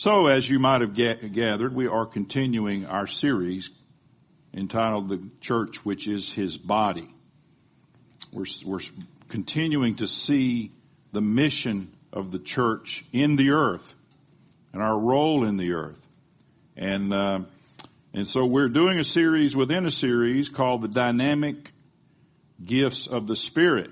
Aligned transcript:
So, 0.00 0.28
as 0.28 0.48
you 0.48 0.58
might 0.58 0.80
have 0.80 0.94
ga- 0.94 1.28
gathered, 1.28 1.74
we 1.74 1.86
are 1.86 2.06
continuing 2.06 2.86
our 2.86 3.06
series 3.06 3.68
entitled 4.54 5.10
The 5.10 5.28
Church, 5.42 5.84
which 5.84 6.08
is 6.08 6.32
His 6.32 6.56
Body. 6.56 7.06
We're, 8.32 8.46
we're 8.64 8.80
continuing 9.28 9.96
to 9.96 10.06
see 10.06 10.72
the 11.12 11.20
mission 11.20 11.92
of 12.14 12.32
the 12.32 12.38
church 12.38 13.04
in 13.12 13.36
the 13.36 13.50
earth 13.50 13.94
and 14.72 14.82
our 14.82 14.98
role 14.98 15.44
in 15.44 15.58
the 15.58 15.74
earth. 15.74 16.00
And, 16.78 17.12
uh, 17.12 17.40
and 18.14 18.26
so 18.26 18.46
we're 18.46 18.70
doing 18.70 18.98
a 18.98 19.04
series 19.04 19.54
within 19.54 19.84
a 19.84 19.90
series 19.90 20.48
called 20.48 20.80
the 20.80 20.88
Dynamic 20.88 21.72
Gifts 22.64 23.06
of 23.06 23.26
the 23.26 23.36
Spirit. 23.36 23.90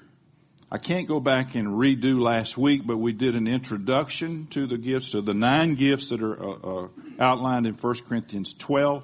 I 0.70 0.76
can't 0.76 1.08
go 1.08 1.18
back 1.18 1.54
and 1.54 1.68
redo 1.68 2.20
last 2.20 2.58
week, 2.58 2.86
but 2.86 2.98
we 2.98 3.12
did 3.12 3.34
an 3.34 3.46
introduction 3.46 4.48
to 4.48 4.66
the 4.66 4.76
gifts, 4.76 5.10
to 5.10 5.22
the 5.22 5.32
nine 5.32 5.76
gifts 5.76 6.10
that 6.10 6.22
are 6.22 6.42
uh, 6.42 6.84
uh, 6.84 6.88
outlined 7.18 7.66
in 7.66 7.72
1 7.72 7.94
Corinthians 8.06 8.52
12. 8.52 9.02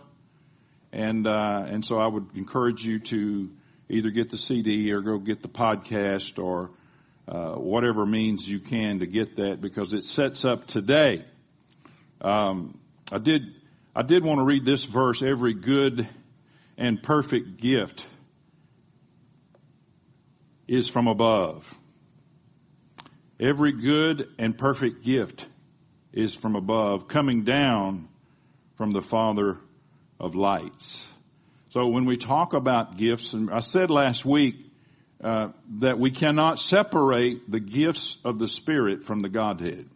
And, 0.93 1.27
uh, 1.27 1.65
and 1.67 1.83
so 1.83 1.97
I 1.97 2.07
would 2.07 2.37
encourage 2.37 2.85
you 2.85 2.99
to 3.01 3.51
either 3.89 4.11
get 4.11 4.29
the 4.31 4.37
CD 4.37 4.93
or 4.93 5.01
go 5.01 5.17
get 5.17 5.41
the 5.41 5.49
podcast 5.49 6.39
or 6.39 6.71
uh, 7.27 7.55
whatever 7.55 8.05
means 8.05 8.47
you 8.47 8.61
can 8.61 8.99
to 8.99 9.07
get 9.07 9.37
that 9.37 9.63
because 9.63 9.95
it 9.95 10.05
sets 10.05 10.45
up 10.45 10.67
today. 10.67 11.25
Um, 12.21 12.79
I 13.11 13.17
did, 13.17 13.43
I 13.97 14.03
did 14.03 14.23
want 14.23 14.39
to 14.39 14.45
read 14.45 14.67
this 14.67 14.85
verse, 14.85 15.23
every 15.23 15.55
good 15.55 16.07
and 16.77 17.03
perfect 17.03 17.57
gift 17.59 18.05
is 20.67 20.89
from 20.89 21.07
above. 21.07 21.73
Every 23.39 23.73
good 23.73 24.29
and 24.39 24.57
perfect 24.57 25.05
gift 25.05 25.47
is 26.13 26.35
from 26.35 26.55
above, 26.55 27.09
coming 27.09 27.45
down 27.45 28.09
from 28.75 28.93
the 28.93 29.01
Father 29.01 29.59
of 30.21 30.35
lights. 30.35 31.05
So 31.71 31.89
when 31.89 32.05
we 32.05 32.17
talk 32.17 32.55
about 32.55 32.97
gifts, 32.97 33.33
and 33.33 33.51
I 33.51 33.61
said 33.61 33.91
last 33.91 34.25
week 34.25 34.55
uh, 35.23 35.49
that 35.81 35.99
we 35.99 36.11
cannot 36.11 36.59
separate 36.59 37.51
the 37.51 37.61
gifts 37.61 38.17
of 38.25 38.39
the 38.39 38.47
Spirit 38.47 39.05
from 39.05 39.21
the 39.21 39.29
Godhead. 39.29 39.89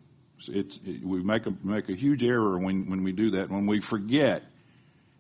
It's, 0.49 0.79
it, 0.85 1.05
we 1.05 1.23
make 1.23 1.47
a 1.47 1.53
make 1.63 1.89
a 1.89 1.95
huge 1.95 2.23
error 2.25 2.59
when 2.59 2.89
when 2.89 3.03
we 3.03 3.13
do 3.13 3.33
that. 3.33 3.51
When 3.51 3.67
we 3.67 3.81
forget 3.81 4.43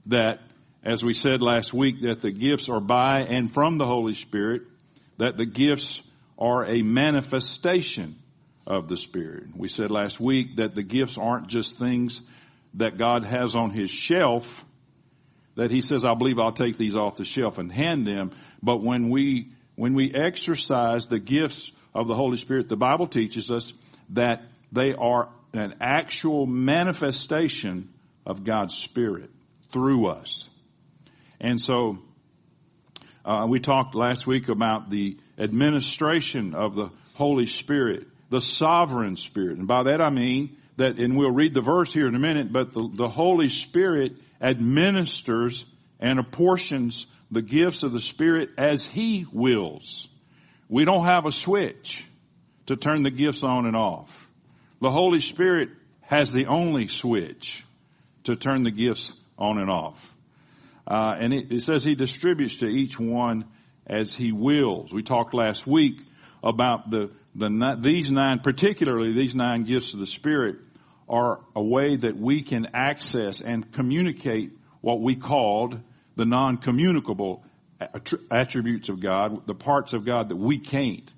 that, 0.06 0.40
as 0.82 1.04
we 1.04 1.12
said 1.12 1.42
last 1.42 1.74
week, 1.74 2.02
that 2.02 2.20
the 2.20 2.30
gifts 2.30 2.68
are 2.68 2.80
by 2.80 3.24
and 3.28 3.52
from 3.52 3.78
the 3.78 3.86
Holy 3.86 4.14
Spirit, 4.14 4.62
that 5.18 5.36
the 5.36 5.46
gifts 5.46 6.00
are 6.38 6.64
a 6.64 6.82
manifestation 6.82 8.16
of 8.66 8.88
the 8.88 8.96
Spirit. 8.96 9.48
We 9.56 9.68
said 9.68 9.90
last 9.90 10.20
week 10.20 10.56
that 10.56 10.74
the 10.74 10.82
gifts 10.82 11.18
aren't 11.18 11.48
just 11.48 11.78
things 11.78 12.22
that 12.74 12.98
God 12.98 13.24
has 13.24 13.56
on 13.56 13.70
His 13.70 13.90
shelf, 13.90 14.64
that 15.56 15.70
He 15.70 15.82
says, 15.82 16.04
I 16.04 16.14
believe 16.14 16.38
I'll 16.38 16.52
take 16.52 16.76
these 16.76 16.94
off 16.94 17.16
the 17.16 17.24
shelf 17.24 17.58
and 17.58 17.72
hand 17.72 18.06
them. 18.06 18.30
But 18.62 18.82
when 18.82 19.10
we, 19.10 19.50
when 19.74 19.94
we 19.94 20.12
exercise 20.12 21.06
the 21.06 21.18
gifts 21.18 21.72
of 21.94 22.06
the 22.06 22.14
Holy 22.14 22.36
Spirit, 22.36 22.68
the 22.68 22.76
Bible 22.76 23.06
teaches 23.06 23.50
us 23.50 23.72
that 24.10 24.42
they 24.70 24.92
are 24.94 25.30
an 25.52 25.74
actual 25.80 26.46
manifestation 26.46 27.88
of 28.26 28.44
God's 28.44 28.76
Spirit 28.76 29.30
through 29.72 30.06
us. 30.06 30.48
And 31.40 31.60
so, 31.60 31.98
uh, 33.28 33.46
we 33.46 33.60
talked 33.60 33.94
last 33.94 34.26
week 34.26 34.48
about 34.48 34.88
the 34.88 35.18
administration 35.38 36.54
of 36.54 36.74
the 36.74 36.88
Holy 37.12 37.46
Spirit, 37.46 38.06
the 38.30 38.40
sovereign 38.40 39.16
Spirit. 39.16 39.58
And 39.58 39.68
by 39.68 39.82
that 39.82 40.00
I 40.00 40.08
mean 40.08 40.56
that, 40.78 40.98
and 40.98 41.14
we'll 41.14 41.34
read 41.34 41.52
the 41.52 41.60
verse 41.60 41.92
here 41.92 42.08
in 42.08 42.14
a 42.14 42.18
minute, 42.18 42.50
but 42.50 42.72
the, 42.72 42.88
the 42.90 43.08
Holy 43.08 43.50
Spirit 43.50 44.16
administers 44.40 45.66
and 46.00 46.18
apportions 46.18 47.06
the 47.30 47.42
gifts 47.42 47.82
of 47.82 47.92
the 47.92 48.00
Spirit 48.00 48.48
as 48.56 48.86
He 48.86 49.26
wills. 49.30 50.08
We 50.70 50.86
don't 50.86 51.04
have 51.04 51.26
a 51.26 51.32
switch 51.32 52.06
to 52.66 52.76
turn 52.76 53.02
the 53.02 53.10
gifts 53.10 53.42
on 53.42 53.66
and 53.66 53.76
off. 53.76 54.10
The 54.80 54.90
Holy 54.90 55.20
Spirit 55.20 55.68
has 56.00 56.32
the 56.32 56.46
only 56.46 56.86
switch 56.86 57.62
to 58.24 58.36
turn 58.36 58.62
the 58.62 58.70
gifts 58.70 59.12
on 59.36 59.60
and 59.60 59.70
off. 59.70 60.14
Uh, 60.88 61.14
and 61.18 61.34
it, 61.34 61.52
it 61.52 61.60
says 61.60 61.84
he 61.84 61.94
distributes 61.94 62.56
to 62.56 62.66
each 62.66 62.98
one 62.98 63.44
as 63.86 64.14
he 64.14 64.32
wills. 64.32 64.92
We 64.92 65.02
talked 65.02 65.34
last 65.34 65.66
week 65.66 66.00
about 66.42 66.90
the, 66.90 67.10
the, 67.34 67.76
these 67.78 68.10
nine, 68.10 68.40
particularly 68.40 69.12
these 69.12 69.34
nine 69.34 69.64
gifts 69.64 69.92
of 69.92 70.00
the 70.00 70.06
Spirit 70.06 70.56
are 71.08 71.40
a 71.54 71.62
way 71.62 71.96
that 71.96 72.16
we 72.16 72.42
can 72.42 72.68
access 72.74 73.40
and 73.42 73.70
communicate 73.72 74.52
what 74.80 75.00
we 75.00 75.14
called 75.14 75.78
the 76.16 76.24
non-communicable 76.24 77.44
attributes 78.30 78.88
of 78.88 79.00
God, 79.00 79.46
the 79.46 79.54
parts 79.54 79.92
of 79.92 80.04
God 80.04 80.30
that 80.30 80.36
we 80.36 80.58
can't 80.58 81.10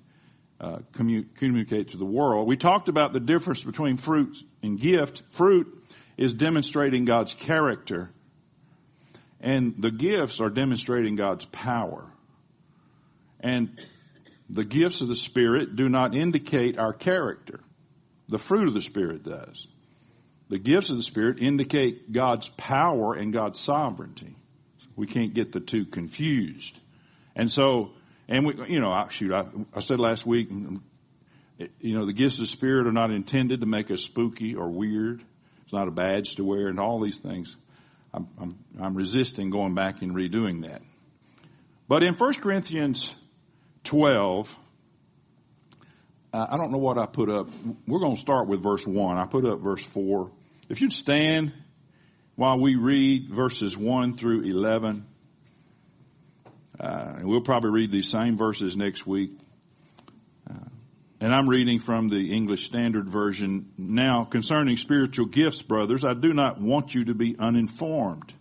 uh, 0.59 0.79
communicate 0.93 1.89
to 1.89 1.97
the 1.97 2.05
world. 2.05 2.47
We 2.47 2.57
talked 2.57 2.89
about 2.89 3.13
the 3.13 3.19
difference 3.19 3.61
between 3.61 3.97
fruit 3.97 4.37
and 4.61 4.79
gift. 4.79 5.23
Fruit 5.29 5.67
is 6.17 6.33
demonstrating 6.33 7.05
God's 7.05 7.33
character 7.33 8.11
and 9.41 9.75
the 9.79 9.91
gifts 9.91 10.39
are 10.39 10.49
demonstrating 10.49 11.15
God's 11.15 11.45
power. 11.45 12.07
And 13.39 13.77
the 14.49 14.63
gifts 14.63 15.01
of 15.01 15.07
the 15.07 15.15
Spirit 15.15 15.75
do 15.75 15.89
not 15.89 16.15
indicate 16.15 16.77
our 16.77 16.93
character. 16.93 17.59
The 18.29 18.37
fruit 18.37 18.67
of 18.67 18.73
the 18.73 18.81
Spirit 18.81 19.23
does. 19.23 19.67
The 20.49 20.59
gifts 20.59 20.89
of 20.89 20.97
the 20.97 21.01
Spirit 21.01 21.41
indicate 21.41 22.11
God's 22.11 22.49
power 22.49 23.15
and 23.15 23.33
God's 23.33 23.59
sovereignty. 23.59 24.35
We 24.95 25.07
can't 25.07 25.33
get 25.33 25.51
the 25.51 25.59
two 25.59 25.85
confused. 25.85 26.77
And 27.35 27.51
so, 27.51 27.93
and 28.27 28.45
we, 28.45 28.53
you 28.67 28.79
know, 28.79 29.07
shoot, 29.09 29.33
I, 29.33 29.45
I 29.73 29.79
said 29.79 29.99
last 29.99 30.25
week, 30.25 30.49
you 30.51 31.97
know, 31.97 32.05
the 32.05 32.13
gifts 32.13 32.35
of 32.35 32.41
the 32.41 32.47
Spirit 32.47 32.85
are 32.85 32.91
not 32.91 33.11
intended 33.11 33.61
to 33.61 33.65
make 33.65 33.89
us 33.89 34.01
spooky 34.01 34.55
or 34.55 34.69
weird. 34.69 35.23
It's 35.63 35.73
not 35.73 35.87
a 35.87 35.91
badge 35.91 36.35
to 36.35 36.43
wear 36.43 36.67
and 36.67 36.79
all 36.79 37.01
these 37.01 37.17
things. 37.17 37.55
I'm, 38.13 38.27
I'm, 38.39 38.57
I'm 38.79 38.95
resisting 38.95 39.49
going 39.49 39.73
back 39.73 40.01
and 40.01 40.13
redoing 40.13 40.67
that. 40.67 40.81
But 41.87 42.03
in 42.03 42.13
1 42.13 42.33
Corinthians 42.35 43.13
12, 43.83 44.55
uh, 46.33 46.45
I 46.49 46.57
don't 46.57 46.71
know 46.71 46.77
what 46.77 46.97
I 46.97 47.05
put 47.05 47.29
up. 47.29 47.49
We're 47.87 47.99
going 47.99 48.15
to 48.15 48.21
start 48.21 48.47
with 48.47 48.63
verse 48.63 48.85
1. 48.85 49.17
I 49.17 49.25
put 49.25 49.45
up 49.45 49.59
verse 49.59 49.83
4. 49.83 50.31
If 50.69 50.81
you'd 50.81 50.93
stand 50.93 51.53
while 52.35 52.59
we 52.59 52.75
read 52.75 53.29
verses 53.29 53.77
1 53.77 54.17
through 54.17 54.43
11, 54.43 55.05
uh, 56.79 57.13
and 57.17 57.25
we'll 57.25 57.41
probably 57.41 57.71
read 57.71 57.91
these 57.91 58.09
same 58.09 58.37
verses 58.37 58.75
next 58.77 59.05
week. 59.05 59.31
And 61.21 61.35
I'm 61.35 61.47
reading 61.47 61.77
from 61.77 62.09
the 62.09 62.33
English 62.33 62.65
Standard 62.65 63.07
Version. 63.07 63.73
Now, 63.77 64.25
concerning 64.25 64.75
spiritual 64.75 65.27
gifts, 65.27 65.61
brothers, 65.61 66.03
I 66.03 66.15
do 66.15 66.33
not 66.33 66.59
want 66.59 66.95
you 66.95 67.05
to 67.05 67.13
be 67.13 67.35
uninformed. 67.37 68.33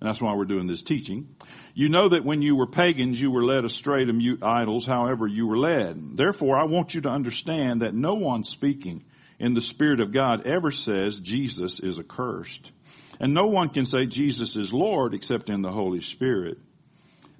And 0.00 0.08
that's 0.08 0.20
why 0.20 0.34
we're 0.34 0.44
doing 0.44 0.66
this 0.66 0.82
teaching. 0.82 1.36
You 1.74 1.88
know 1.88 2.08
that 2.08 2.24
when 2.24 2.42
you 2.42 2.56
were 2.56 2.66
pagans, 2.66 3.20
you 3.20 3.30
were 3.30 3.44
led 3.44 3.64
astray 3.64 4.04
to 4.04 4.12
mute 4.12 4.42
idols, 4.42 4.84
however 4.84 5.28
you 5.28 5.46
were 5.46 5.58
led. 5.58 6.16
Therefore, 6.16 6.58
I 6.58 6.64
want 6.64 6.92
you 6.92 7.02
to 7.02 7.08
understand 7.08 7.82
that 7.82 7.94
no 7.94 8.14
one 8.14 8.42
speaking 8.42 9.04
in 9.38 9.54
the 9.54 9.62
Spirit 9.62 10.00
of 10.00 10.10
God 10.12 10.44
ever 10.44 10.72
says 10.72 11.20
Jesus 11.20 11.78
is 11.78 12.00
accursed. 12.00 12.72
And 13.20 13.32
no 13.32 13.46
one 13.46 13.68
can 13.68 13.86
say 13.86 14.06
Jesus 14.06 14.56
is 14.56 14.72
Lord 14.72 15.14
except 15.14 15.50
in 15.50 15.62
the 15.62 15.70
Holy 15.70 16.00
Spirit. 16.00 16.58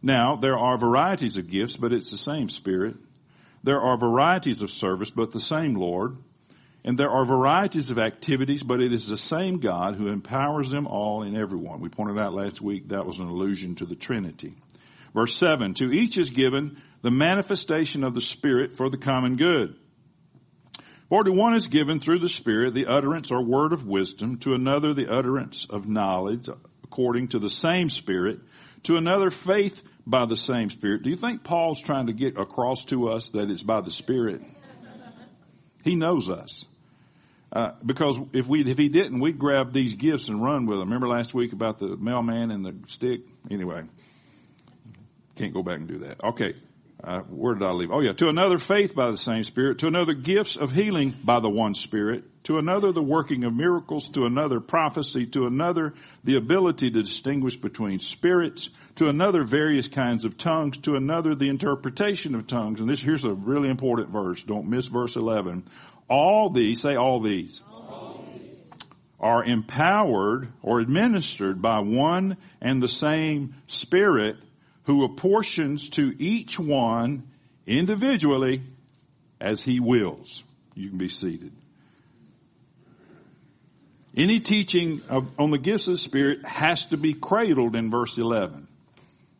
Now, 0.00 0.37
there 0.37 0.56
are 0.56 0.78
varieties 0.78 1.37
of 1.37 1.50
gifts, 1.50 1.77
but 1.77 1.93
it's 1.93 2.12
the 2.12 2.17
same 2.17 2.49
Spirit. 2.49 2.94
There 3.63 3.81
are 3.81 3.97
varieties 3.97 4.63
of 4.63 4.71
service, 4.71 5.11
but 5.11 5.33
the 5.33 5.41
same 5.41 5.75
Lord. 5.75 6.17
And 6.85 6.99
there 6.99 7.11
are 7.11 7.27
varieties 7.27 7.91
of 7.91 7.99
activities, 7.99 8.63
but 8.63 8.81
it 8.81 8.93
is 8.93 9.09
the 9.09 9.17
same 9.17 9.59
God 9.59 9.97
who 9.97 10.09
empowers 10.09 10.71
them 10.71 10.87
all 10.87 11.23
in 11.23 11.37
everyone. 11.37 11.81
We 11.81 11.88
pointed 11.88 12.19
out 12.19 12.35
last 12.35 12.61
week 12.61 12.88
that 12.88 13.05
was 13.05 13.19
an 13.19 13.27
allusion 13.27 13.75
to 13.77 13.87
the 13.87 13.97
Trinity. 13.97 14.55
Verse 15.12 15.35
7, 15.35 15.75
to 15.75 15.93
each 15.93 16.17
is 16.17 16.31
given 16.31 16.81
the 17.03 17.11
manifestation 17.11 18.05
of 18.05 18.15
the 18.15 18.21
Spirit 18.21 18.77
for 18.77 18.91
the 18.91 18.99
common 18.99 19.37
good. 19.37 19.75
For 21.09 21.25
to 21.25 21.32
one 21.32 21.55
is 21.55 21.69
given 21.69 22.00
through 22.00 22.19
the 22.19 22.29
Spirit 22.29 22.75
the 22.75 22.87
utterance 22.87 23.31
or 23.31 23.43
word 23.43 23.73
of 23.73 23.87
wisdom, 23.87 24.38
to 24.38 24.53
another 24.53 24.93
the 24.93 25.11
utterance 25.11 25.67
of 25.69 25.88
knowledge 25.88 26.49
according 26.85 27.29
to 27.29 27.38
the 27.38 27.50
same 27.50 27.91
Spirit, 27.91 28.41
to 28.85 28.97
another 28.97 29.31
faith 29.31 29.82
by 30.08 30.25
the 30.25 30.37
same 30.37 30.70
Spirit. 30.70 31.02
Do 31.02 31.10
you 31.10 31.16
think 31.16 31.44
Paul's 31.44 31.81
trying 31.81 32.06
to 32.06 32.14
get 32.14 32.38
across 32.38 32.84
to 32.87 33.10
us 33.10 33.26
that 33.31 33.50
it's 33.50 33.62
by 33.62 33.82
the 33.82 33.90
Spirit? 33.90 34.40
He 35.84 35.94
knows 35.94 36.31
us. 36.31 36.64
Uh, 37.52 37.72
because 37.84 38.19
if 38.32 38.46
we 38.46 38.62
if 38.62 38.76
he 38.76 38.88
didn't, 38.88 39.20
we'd 39.20 39.38
grab 39.38 39.72
these 39.72 39.94
gifts 39.94 40.28
and 40.28 40.43
run 40.43 40.66
with 40.66 40.78
them. 40.78 40.88
Remember 40.88 41.08
last 41.08 41.32
week 41.32 41.52
about 41.52 41.78
the 41.78 41.96
mailman 41.96 42.50
and 42.50 42.64
the 42.64 42.75
stick? 42.88 43.20
Anyway, 43.50 43.84
can't 45.37 45.55
go 45.55 45.62
back 45.62 45.78
and 45.78 45.88
do 45.88 45.99
that. 45.99 46.22
Okay, 46.25 46.55
uh, 47.03 47.21
where 47.31 47.55
did 47.55 47.62
I 47.62 47.71
leave? 47.71 47.91
Oh 47.93 48.00
yeah, 48.00 48.12
to 48.12 48.29
another 48.29 48.59
faith 48.59 48.95
by 48.95 49.11
the 49.11 49.17
same 49.17 49.45
Spirit, 49.45 49.79
to 49.79 49.87
another 49.87 50.15
gifts 50.15 50.56
of 50.56 50.73
healing 50.73 51.15
by 51.23 51.39
the 51.39 51.49
one 51.49 51.75
Spirit, 51.75 52.25
to 52.45 52.56
another 52.56 52.91
the 52.91 53.03
working 53.03 53.45
of 53.45 53.55
miracles, 53.55 54.09
to 54.11 54.25
another 54.25 54.59
prophecy, 54.59 55.27
to 55.27 55.45
another 55.47 55.95
the 56.25 56.35
ability 56.35 56.91
to 56.91 57.03
distinguish 57.03 57.55
between 57.55 58.00
spirits, 58.00 58.71
to 58.97 59.09
another 59.09 59.45
various 59.45 59.87
kinds 59.87 60.25
of 60.25 60.37
tongues, 60.37 60.77
to 60.79 60.97
another 60.97 61.37
the 61.37 61.49
interpretation 61.49 62.35
of 62.35 62.49
tongues. 62.49 62.81
And 62.81 62.91
this, 62.91 63.01
here's 63.01 63.25
a 63.25 63.33
really 63.33 63.69
important 63.69 64.11
verse. 64.11 64.43
Don't 64.43 64.69
miss 64.69 64.87
verse 64.87 65.15
11. 65.15 65.65
All 66.11 66.51
these, 66.51 66.81
say 66.81 66.97
all 66.97 67.21
these, 67.21 67.61
all 67.71 68.25
these. 68.33 68.56
are 69.21 69.44
empowered 69.44 70.49
or 70.62 70.81
administered 70.81 71.62
by 71.62 71.79
one 71.79 72.39
and 72.61 72.83
the 72.83 72.89
same 72.89 73.55
Spirit 73.69 74.37
who 74.88 75.05
apportions 75.05 75.90
to 75.90 76.14
each 76.19 76.58
one 76.58 77.23
individually 77.67 78.62
as 79.38 79.61
he 79.61 79.81
wills. 79.81 80.43
You 80.75 80.88
can 80.88 80.96
be 80.96 81.11
seated. 81.11 81.52
Any 84.17 84.40
teaching 84.40 85.02
of, 85.11 85.31
on 85.38 85.50
the 85.50 85.58
gifts 85.58 85.88
of 85.88 85.94
the 85.94 85.99
Spirit 85.99 86.46
has 86.46 86.87
to 86.87 86.96
be 86.96 87.12
cradled 87.12 87.76
in 87.76 87.90
verse 87.90 88.17
11. 88.17 88.67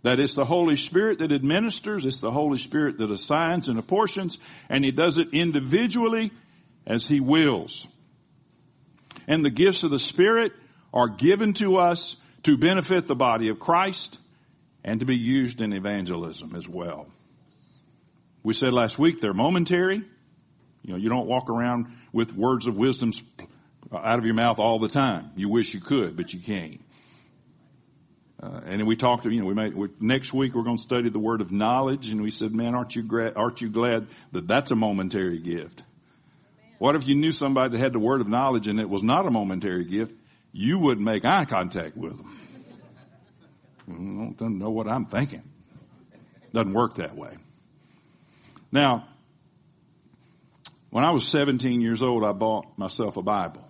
That 0.03 0.21
it's 0.21 0.35
the 0.35 0.45
Holy 0.45 0.77
Spirit 0.77 1.21
that 1.21 1.33
administers, 1.33 2.05
it's 2.05 2.19
the 2.19 2.31
Holy 2.31 2.59
Spirit 2.59 2.99
that 2.99 3.11
assigns 3.11 3.71
and 3.71 3.79
apportions, 3.79 4.37
and 4.69 4.85
He 4.85 4.91
does 4.91 5.17
it 5.17 5.29
individually 5.33 6.31
as 6.87 7.07
He 7.07 7.21
wills. 7.21 7.89
And 9.27 9.43
the 9.43 9.51
gifts 9.51 9.83
of 9.83 9.91
the 9.93 9.99
Spirit 9.99 10.53
are 10.93 11.09
given 11.09 11.55
to 11.55 11.79
us 11.79 12.17
to 12.43 12.59
benefit 12.59 13.07
the 13.07 13.17
body 13.17 13.49
of 13.49 13.59
Christ 13.59 14.19
and 14.89 15.01
to 15.01 15.07
be 15.07 15.17
used 15.17 15.61
in 15.61 15.75
evangelism 15.75 16.55
as 16.57 16.67
well. 16.67 17.09
We 18.43 18.55
said 18.55 18.73
last 18.73 18.99
week 18.99 19.21
they're 19.21 19.35
momentary. 19.35 19.97
You 20.83 20.93
know, 20.93 20.97
you 20.97 21.11
don't 21.11 21.27
walk 21.27 21.51
around 21.51 21.89
with 22.11 22.35
words 22.35 22.67
of 22.67 22.79
wisdom 22.79 23.13
out 23.93 24.19
of 24.19 24.25
your 24.25 24.35
mouth 24.35 24.59
all 24.59 24.79
the 24.79 24.89
time. 24.89 25.33
You 25.37 25.51
wish 25.51 25.75
you 25.75 25.81
could, 25.81 26.17
but 26.17 26.33
you 26.33 26.41
can't. 26.41 26.81
Uh, 28.43 28.61
and 28.65 28.81
then 28.81 28.87
we 28.87 28.97
talked, 28.97 29.27
you 29.27 29.41
know, 29.43 29.47
we 29.47 29.53
made, 29.53 29.75
we, 29.75 29.89
next 30.01 30.33
week 30.33 30.55
we're 30.55 30.63
going 30.63 30.79
to 30.79 30.83
study 30.83 31.11
the 31.11 31.19
word 31.19 31.43
of 31.43 31.53
knowledge 31.53 32.09
and 32.09 32.23
we 32.23 32.31
said, 32.31 32.55
man, 32.55 32.75
aren't 32.75 32.97
you, 32.97 33.03
gra- 33.03 33.35
aren't 33.37 33.61
you 33.61 33.69
glad 33.69 34.07
that 34.33 34.49
that's 34.49 34.71
a 34.71 34.77
momentary 34.77 35.39
gift? 35.39 35.83
What 36.79 36.97
if 36.97 37.07
you 37.07 37.15
knew 37.15 37.33
somebody 37.33 37.73
that 37.73 37.83
had 37.83 37.93
the 37.93 37.99
word 37.99 38.23
of 38.23 38.29
knowledge 38.29 38.69
and 38.69 38.81
it 38.81 38.89
was 38.89 39.03
not 39.03 39.27
a 39.27 39.31
momentary 39.31 39.85
gift? 39.85 40.15
You 40.53 40.79
wouldn't 40.79 41.05
make 41.05 41.27
eye 41.27 41.45
contact 41.45 41.95
with 41.95 42.17
them. 42.17 42.48
Doesn't 43.89 44.59
know 44.59 44.71
what 44.71 44.89
I'm 44.89 45.07
thinking. 45.07 45.43
Doesn't 46.53 46.73
work 46.73 46.97
that 46.97 47.17
way. 47.17 47.37
Now, 48.71 49.09
when 50.91 51.05
I 51.05 51.11
was 51.11 51.27
17 51.29 51.81
years 51.81 52.03
old, 52.03 52.25
I 52.25 52.33
bought 52.33 52.79
myself 52.79 53.17
a 53.17 53.23
Bible. 53.23 53.67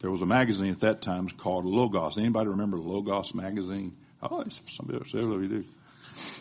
There 0.00 0.10
was 0.10 0.22
a 0.22 0.26
magazine 0.26 0.72
at 0.72 0.80
that 0.80 1.02
time 1.02 1.28
called 1.28 1.66
Logos. 1.66 2.18
Anybody 2.18 2.48
remember 2.48 2.78
Logos 2.78 3.34
magazine? 3.34 3.96
Oh, 4.22 4.44
somebody 4.68 4.98
else, 4.98 5.12
you 5.12 5.48
do. 5.48 5.64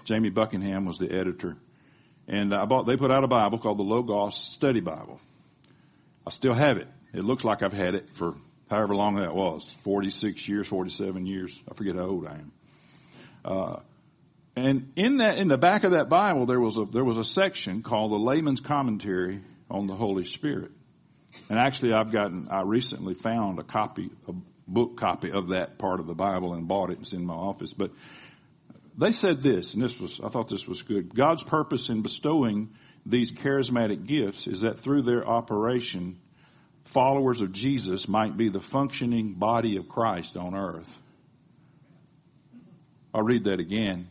Jamie 0.05 0.29
Buckingham 0.29 0.85
was 0.85 0.97
the 0.97 1.11
editor. 1.11 1.57
And 2.27 2.53
I 2.53 2.65
bought, 2.65 2.85
they 2.85 2.95
put 2.95 3.11
out 3.11 3.23
a 3.23 3.27
Bible 3.27 3.57
called 3.57 3.79
the 3.79 3.83
Logos 3.83 4.37
Study 4.37 4.81
Bible. 4.81 5.19
I 6.25 6.29
still 6.29 6.53
have 6.53 6.77
it. 6.77 6.87
It 7.13 7.23
looks 7.23 7.43
like 7.43 7.63
I've 7.63 7.73
had 7.73 7.95
it 7.95 8.09
for 8.13 8.35
however 8.69 8.95
long 8.95 9.15
that 9.15 9.33
was. 9.33 9.65
46 9.83 10.47
years, 10.47 10.67
47 10.67 11.25
years. 11.25 11.59
I 11.69 11.73
forget 11.73 11.95
how 11.95 12.05
old 12.05 12.27
I 12.27 12.33
am. 12.33 12.51
Uh, 13.43 13.79
and 14.55 14.91
in 14.95 15.17
that, 15.17 15.37
in 15.37 15.47
the 15.47 15.57
back 15.57 15.83
of 15.83 15.91
that 15.91 16.09
Bible, 16.09 16.45
there 16.45 16.59
was 16.59 16.77
a, 16.77 16.85
there 16.85 17.05
was 17.05 17.17
a 17.17 17.23
section 17.23 17.81
called 17.81 18.11
the 18.11 18.17
layman's 18.17 18.59
commentary 18.59 19.41
on 19.69 19.87
the 19.87 19.95
Holy 19.95 20.25
Spirit. 20.25 20.71
And 21.49 21.57
actually 21.57 21.93
I've 21.93 22.11
gotten, 22.11 22.47
I 22.49 22.61
recently 22.63 23.13
found 23.13 23.59
a 23.59 23.63
copy, 23.63 24.09
a 24.27 24.33
book 24.67 24.97
copy 24.97 25.31
of 25.31 25.49
that 25.49 25.77
part 25.77 25.99
of 25.99 26.07
the 26.07 26.13
Bible 26.13 26.53
and 26.53 26.67
bought 26.67 26.91
it. 26.91 26.99
It's 27.01 27.13
in 27.13 27.25
my 27.25 27.33
office. 27.33 27.73
But 27.73 27.91
they 28.97 29.11
said 29.11 29.41
this, 29.41 29.73
and 29.73 29.83
this 29.83 29.99
was, 29.99 30.19
I 30.23 30.29
thought 30.29 30.49
this 30.49 30.67
was 30.67 30.81
good. 30.81 31.15
God's 31.15 31.43
purpose 31.43 31.89
in 31.89 32.01
bestowing 32.01 32.69
these 33.05 33.31
charismatic 33.31 34.05
gifts 34.05 34.45
is 34.47 34.61
that 34.61 34.79
through 34.79 35.03
their 35.03 35.25
operation, 35.25 36.19
followers 36.83 37.41
of 37.41 37.51
Jesus 37.51 38.07
might 38.07 38.35
be 38.35 38.49
the 38.49 38.59
functioning 38.59 39.33
body 39.33 39.77
of 39.77 39.87
Christ 39.87 40.35
on 40.35 40.55
earth. 40.55 40.99
I'll 43.13 43.23
read 43.23 43.45
that 43.45 43.59
again. 43.59 44.09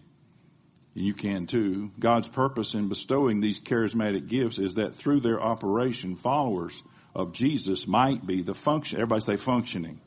And 0.94 1.04
you 1.04 1.14
can 1.14 1.46
too. 1.46 1.90
God's 1.98 2.28
purpose 2.28 2.74
in 2.74 2.88
bestowing 2.88 3.40
these 3.40 3.60
charismatic 3.60 4.28
gifts 4.28 4.58
is 4.58 4.74
that 4.74 4.96
through 4.96 5.20
their 5.20 5.40
operation, 5.40 6.16
followers 6.16 6.82
of 7.14 7.32
Jesus 7.32 7.86
might 7.86 8.26
be 8.26 8.42
the 8.42 8.54
function, 8.54 8.98
everybody 8.98 9.20
say 9.20 9.36
functioning, 9.36 10.00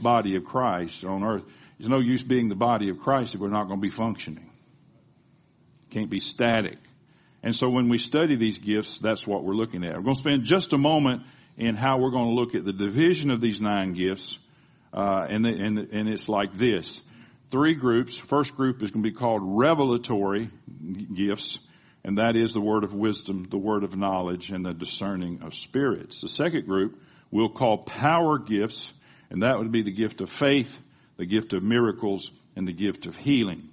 body 0.00 0.36
of 0.36 0.44
Christ 0.44 1.04
on 1.04 1.24
earth. 1.24 1.44
There's 1.78 1.90
no 1.90 2.00
use 2.00 2.22
being 2.22 2.48
the 2.48 2.54
body 2.54 2.88
of 2.88 2.98
Christ 2.98 3.34
if 3.34 3.40
we're 3.40 3.48
not 3.48 3.68
going 3.68 3.80
to 3.80 3.86
be 3.86 3.90
functioning. 3.90 4.50
Can't 5.90 6.10
be 6.10 6.20
static. 6.20 6.78
And 7.42 7.54
so 7.54 7.68
when 7.68 7.88
we 7.88 7.98
study 7.98 8.36
these 8.36 8.58
gifts, 8.58 8.98
that's 8.98 9.26
what 9.26 9.44
we're 9.44 9.54
looking 9.54 9.84
at. 9.84 9.94
We're 9.94 10.02
going 10.02 10.16
to 10.16 10.20
spend 10.20 10.44
just 10.44 10.72
a 10.72 10.78
moment 10.78 11.22
in 11.56 11.76
how 11.76 11.98
we're 11.98 12.10
going 12.10 12.28
to 12.28 12.34
look 12.34 12.54
at 12.54 12.64
the 12.64 12.72
division 12.72 13.30
of 13.30 13.40
these 13.40 13.60
nine 13.60 13.92
gifts. 13.92 14.38
Uh, 14.92 15.26
and, 15.28 15.44
the, 15.44 15.50
and, 15.50 15.78
the, 15.78 15.88
and 15.92 16.08
it's 16.08 16.28
like 16.28 16.52
this 16.56 17.02
three 17.50 17.74
groups. 17.74 18.18
First 18.18 18.56
group 18.56 18.82
is 18.82 18.90
going 18.90 19.02
to 19.02 19.10
be 19.10 19.16
called 19.16 19.42
revelatory 19.44 20.50
gifts, 21.14 21.58
and 22.04 22.18
that 22.18 22.36
is 22.36 22.52
the 22.52 22.60
word 22.60 22.84
of 22.84 22.94
wisdom, 22.94 23.46
the 23.50 23.58
word 23.58 23.84
of 23.84 23.96
knowledge, 23.96 24.50
and 24.50 24.64
the 24.64 24.74
discerning 24.74 25.42
of 25.42 25.54
spirits. 25.54 26.20
The 26.20 26.28
second 26.28 26.66
group 26.66 27.00
we'll 27.30 27.48
call 27.48 27.78
power 27.78 28.38
gifts, 28.38 28.92
and 29.30 29.42
that 29.42 29.58
would 29.58 29.72
be 29.72 29.82
the 29.82 29.92
gift 29.92 30.20
of 30.20 30.30
faith, 30.30 30.78
the 31.16 31.26
gift 31.26 31.52
of 31.52 31.62
miracles, 31.62 32.30
and 32.54 32.66
the 32.66 32.72
gift 32.72 33.06
of 33.06 33.16
healing. 33.16 33.68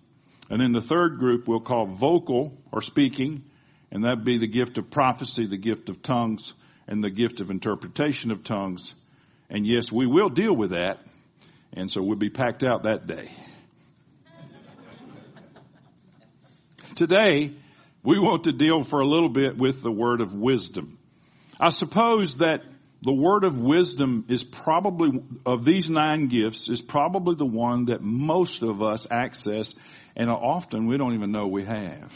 And 0.49 0.61
then 0.61 0.71
the 0.71 0.81
third 0.81 1.19
group 1.19 1.47
we'll 1.47 1.59
call 1.59 1.85
vocal 1.85 2.57
or 2.71 2.81
speaking, 2.81 3.43
and 3.91 4.03
that'd 4.03 4.25
be 4.25 4.37
the 4.37 4.47
gift 4.47 4.77
of 4.77 4.89
prophecy, 4.89 5.45
the 5.45 5.57
gift 5.57 5.89
of 5.89 6.01
tongues, 6.01 6.53
and 6.87 7.03
the 7.03 7.09
gift 7.09 7.39
of 7.39 7.49
interpretation 7.49 8.31
of 8.31 8.43
tongues. 8.43 8.93
And 9.49 9.65
yes, 9.65 9.91
we 9.91 10.07
will 10.07 10.29
deal 10.29 10.55
with 10.55 10.71
that. 10.71 10.99
And 11.73 11.89
so 11.89 12.01
we'll 12.01 12.17
be 12.17 12.29
packed 12.29 12.63
out 12.63 12.83
that 12.83 13.07
day. 13.07 13.29
Today, 16.95 17.53
we 18.03 18.19
want 18.19 18.43
to 18.43 18.51
deal 18.51 18.83
for 18.83 18.99
a 18.99 19.07
little 19.07 19.29
bit 19.29 19.57
with 19.57 19.81
the 19.81 19.91
word 19.91 20.21
of 20.21 20.33
wisdom. 20.35 20.97
I 21.59 21.69
suppose 21.69 22.37
that 22.37 22.63
the 23.01 23.13
word 23.13 23.43
of 23.43 23.59
wisdom 23.59 24.25
is 24.27 24.43
probably, 24.43 25.21
of 25.45 25.65
these 25.65 25.89
nine 25.89 26.27
gifts, 26.27 26.69
is 26.69 26.81
probably 26.81 27.35
the 27.35 27.45
one 27.45 27.85
that 27.85 28.01
most 28.01 28.61
of 28.61 28.81
us 28.81 29.07
access 29.09 29.73
and 30.15 30.29
often 30.29 30.85
we 30.85 30.97
don't 30.97 31.15
even 31.15 31.31
know 31.31 31.47
we 31.47 31.65
have. 31.65 32.13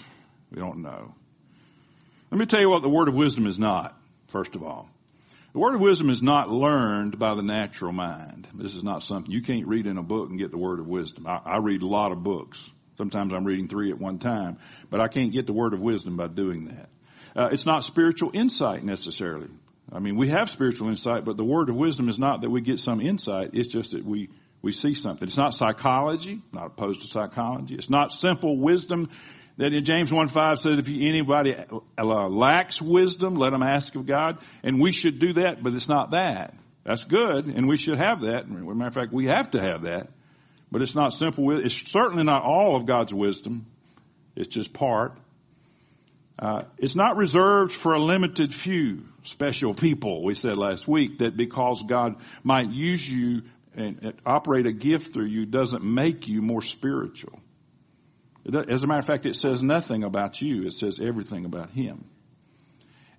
We 0.52 0.60
don't 0.60 0.82
know. 0.82 1.16
Let 2.32 2.40
me 2.40 2.46
tell 2.46 2.62
you 2.62 2.70
what 2.70 2.84
the 2.84 2.90
word 2.90 3.08
of 3.08 3.16
wisdom 3.16 3.48
is 3.48 3.58
not, 3.58 3.98
first 4.28 4.56
of 4.56 4.64
all. 4.64 4.90
The 5.54 5.60
word 5.60 5.76
of 5.76 5.82
wisdom 5.82 6.10
is 6.10 6.22
not 6.22 6.50
learned 6.50 7.18
by 7.18 7.34
the 7.34 7.42
natural 7.42 7.92
mind. 7.92 8.48
This 8.54 8.76
is 8.76 8.84
not 8.84 9.02
something 9.02 9.32
you 9.32 9.42
can't 9.42 9.66
read 9.66 9.88
in 9.88 9.98
a 9.98 10.04
book 10.04 10.30
and 10.30 10.38
get 10.38 10.52
the 10.52 10.58
word 10.58 10.80
of 10.80 10.88
wisdom. 10.88 11.26
I, 11.26 11.42
I 11.44 11.58
read 11.58 11.82
a 11.82 11.88
lot 11.88 12.12
of 12.12 12.22
books. 12.22 12.70
Sometimes 12.98 13.34
I'm 13.34 13.46
reading 13.46 13.68
three 13.68 13.92
at 13.92 14.00
one 14.00 14.20
time, 14.20 14.58
but 14.90 15.00
I 15.00 15.08
can't 15.08 15.32
get 15.32 15.46
the 15.46 15.54
word 15.54 15.74
of 15.74 15.82
wisdom 15.82 16.18
by 16.18 16.28
doing 16.28 16.66
that. 16.66 16.90
Uh, 17.36 17.50
it's 17.52 17.66
not 17.66 17.84
spiritual 17.84 18.32
insight 18.34 18.84
necessarily. 18.84 19.50
I 19.92 20.00
mean, 20.00 20.18
we 20.18 20.30
have 20.30 20.50
spiritual 20.50 20.90
insight, 20.90 21.24
but 21.24 21.38
the 21.38 21.46
word 21.46 21.70
of 21.70 21.76
wisdom 21.76 22.10
is 22.10 22.20
not 22.20 22.42
that 22.42 22.50
we 22.50 22.62
get 22.62 22.80
some 22.80 23.00
insight. 23.00 23.52
It's 23.54 23.68
just 23.68 23.92
that 23.92 24.04
we, 24.04 24.30
we 24.62 24.72
see 24.72 24.94
something. 24.94 25.28
It's 25.28 25.38
not 25.38 25.54
psychology, 25.54 26.42
not 26.52 26.68
opposed 26.68 27.02
to 27.02 27.08
psychology. 27.08 27.76
It's 27.76 27.90
not 27.90 28.12
simple 28.12 28.58
wisdom 28.58 29.10
that 29.58 29.74
in 29.74 29.84
James 29.86 30.12
1-5 30.12 30.58
says 30.58 30.80
if 30.80 30.88
anybody 30.88 31.56
uh, 31.98 32.04
lacks 32.28 32.82
wisdom, 32.82 33.36
let 33.36 33.52
them 33.52 33.64
ask 33.64 33.96
of 33.96 34.06
God. 34.06 34.40
And 34.64 34.82
we 34.82 34.92
should 34.92 35.20
do 35.20 35.34
that, 35.34 35.64
but 35.64 35.74
it's 35.74 35.90
not 35.90 36.12
that. 36.12 36.56
That's 36.84 37.04
good, 37.04 37.48
and 37.48 37.68
we 37.68 37.76
should 37.76 37.98
have 37.98 38.22
that. 38.22 38.46
As 38.46 38.50
a 38.50 38.56
matter 38.56 38.88
of 38.88 38.94
fact, 38.94 39.12
we 39.12 39.26
have 39.26 39.52
to 39.52 39.62
have 39.62 39.82
that. 39.84 40.08
But 40.72 40.82
it's 40.82 40.96
not 40.96 41.14
simple. 41.14 41.58
It's 41.58 41.90
certainly 41.90 42.24
not 42.24 42.44
all 42.44 42.76
of 42.76 42.86
God's 42.86 43.14
wisdom. 43.14 43.66
It's 44.36 44.50
just 44.50 44.74
part. 44.74 45.18
Uh, 46.40 46.64
it's 46.78 46.96
not 46.96 47.18
reserved 47.18 47.74
for 47.74 47.94
a 47.94 48.00
limited 48.00 48.54
few 48.54 49.06
special 49.24 49.74
people. 49.74 50.24
We 50.24 50.36
said 50.36 50.56
last 50.56 50.88
week 50.88 51.20
that 51.20 51.36
because 51.36 51.84
God 51.88 52.18
might 52.44 52.70
use 52.70 53.10
you 53.10 53.44
and, 53.74 54.14
operate 54.26 54.68
a 54.68 54.72
gift 54.72 55.14
through 55.14 55.26
you 55.26 55.46
doesn't 55.46 55.84
make 55.84 56.28
you 56.28 56.42
more 56.42 56.62
spiritual. 56.62 57.40
As 58.46 58.84
a 58.84 58.88
matter 58.88 59.00
of 59.00 59.06
fact, 59.06 59.26
it 59.26 59.36
says 59.36 59.62
nothing 59.62 60.04
about 60.04 60.42
you. 60.42 60.68
It 60.68 60.74
says 60.74 61.00
everything 61.02 61.46
about 61.46 61.72
Him. 61.72 62.06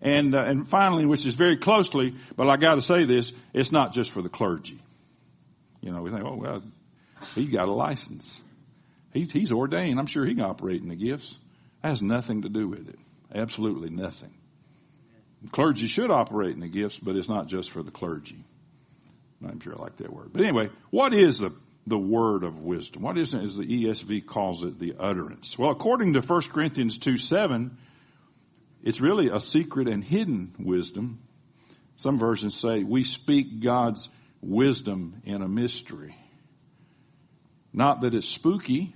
And 0.00 0.34
uh, 0.34 0.42
and 0.42 0.68
finally, 0.68 1.04
which 1.06 1.26
is 1.26 1.34
very 1.34 1.56
closely, 1.56 2.14
but 2.36 2.48
I 2.48 2.56
got 2.56 2.76
to 2.76 2.82
say 2.82 3.04
this: 3.04 3.32
it's 3.52 3.72
not 3.72 3.92
just 3.92 4.12
for 4.12 4.22
the 4.22 4.28
clergy. 4.28 4.80
You 5.80 5.90
know, 5.90 6.02
we 6.02 6.10
think, 6.10 6.22
oh 6.24 6.36
well, 6.36 6.62
he 7.34 7.46
got 7.46 7.68
a 7.68 7.72
license. 7.72 8.40
He, 9.12 9.24
he's 9.24 9.52
ordained. 9.52 9.98
I'm 9.98 10.06
sure 10.06 10.24
he 10.24 10.34
can 10.34 10.44
operate 10.44 10.82
in 10.82 10.88
the 10.88 10.96
gifts. 10.96 11.36
That 11.82 11.90
has 11.90 12.02
nothing 12.02 12.42
to 12.42 12.48
do 12.48 12.68
with 12.68 12.88
it. 12.88 12.98
Absolutely 13.34 13.90
nothing. 13.90 14.34
Clergy 15.50 15.86
should 15.86 16.10
operate 16.10 16.54
in 16.54 16.60
the 16.60 16.68
gifts, 16.68 16.98
but 16.98 17.16
it's 17.16 17.28
not 17.28 17.46
just 17.46 17.70
for 17.70 17.82
the 17.82 17.90
clergy. 17.90 18.44
I'm 19.46 19.60
sure 19.60 19.74
I 19.78 19.82
like 19.82 19.96
that 19.98 20.12
word. 20.12 20.30
But 20.32 20.42
anyway, 20.42 20.70
what 20.90 21.14
is 21.14 21.38
the, 21.38 21.54
the 21.86 21.98
word 21.98 22.42
of 22.42 22.60
wisdom? 22.60 23.02
What 23.02 23.16
is 23.16 23.34
it 23.34 23.42
as 23.42 23.56
the 23.56 23.64
ESV 23.64 24.26
calls 24.26 24.64
it, 24.64 24.78
the 24.78 24.94
utterance? 24.98 25.56
Well, 25.56 25.70
according 25.70 26.14
to 26.14 26.20
1 26.20 26.42
Corinthians 26.52 26.98
2 26.98 27.18
7, 27.18 27.76
it's 28.82 29.00
really 29.00 29.28
a 29.28 29.40
secret 29.40 29.88
and 29.88 30.02
hidden 30.02 30.54
wisdom. 30.58 31.20
Some 31.96 32.18
versions 32.18 32.58
say 32.58 32.82
we 32.82 33.04
speak 33.04 33.60
God's 33.60 34.08
wisdom 34.40 35.20
in 35.24 35.42
a 35.42 35.48
mystery. 35.48 36.16
Not 37.72 38.02
that 38.02 38.14
it's 38.14 38.28
spooky, 38.28 38.94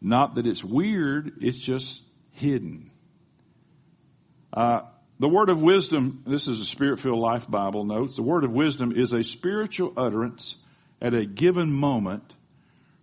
not 0.00 0.36
that 0.36 0.46
it's 0.46 0.62
weird, 0.62 1.38
it's 1.40 1.58
just 1.58 2.02
hidden. 2.32 2.90
Uh, 4.52 4.82
the 5.18 5.28
word 5.28 5.50
of 5.50 5.60
wisdom, 5.60 6.22
this 6.26 6.46
is 6.46 6.60
a 6.60 6.64
spirit-filled 6.64 7.18
life 7.18 7.50
Bible 7.50 7.84
notes, 7.84 8.16
the 8.16 8.22
word 8.22 8.44
of 8.44 8.52
wisdom 8.52 8.92
is 8.92 9.12
a 9.12 9.24
spiritual 9.24 9.92
utterance 9.96 10.54
at 11.00 11.14
a 11.14 11.26
given 11.26 11.72
moment 11.72 12.32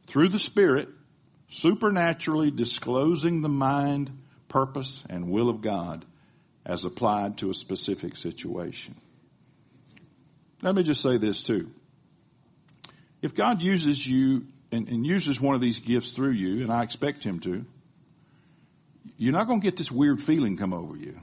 through 0.07 0.29
the 0.29 0.39
Spirit, 0.39 0.89
supernaturally 1.47 2.51
disclosing 2.51 3.41
the 3.41 3.49
mind, 3.49 4.11
purpose, 4.47 5.03
and 5.09 5.29
will 5.29 5.49
of 5.49 5.61
God 5.61 6.05
as 6.65 6.85
applied 6.85 7.37
to 7.39 7.49
a 7.49 7.53
specific 7.53 8.15
situation. 8.15 8.95
Let 10.63 10.73
me 10.73 10.83
just 10.83 11.01
say 11.01 11.17
this 11.17 11.43
too. 11.43 11.69
If 13.21 13.35
God 13.35 13.61
uses 13.61 14.05
you 14.05 14.47
and, 14.71 14.87
and 14.87 15.05
uses 15.05 15.39
one 15.39 15.55
of 15.55 15.61
these 15.61 15.79
gifts 15.79 16.11
through 16.11 16.33
you, 16.33 16.61
and 16.61 16.71
I 16.71 16.83
expect 16.83 17.23
Him 17.23 17.39
to, 17.41 17.65
you're 19.17 19.33
not 19.33 19.47
going 19.47 19.61
to 19.61 19.65
get 19.65 19.77
this 19.77 19.91
weird 19.91 20.19
feeling 20.19 20.57
come 20.57 20.73
over 20.73 20.95
you. 20.95 21.19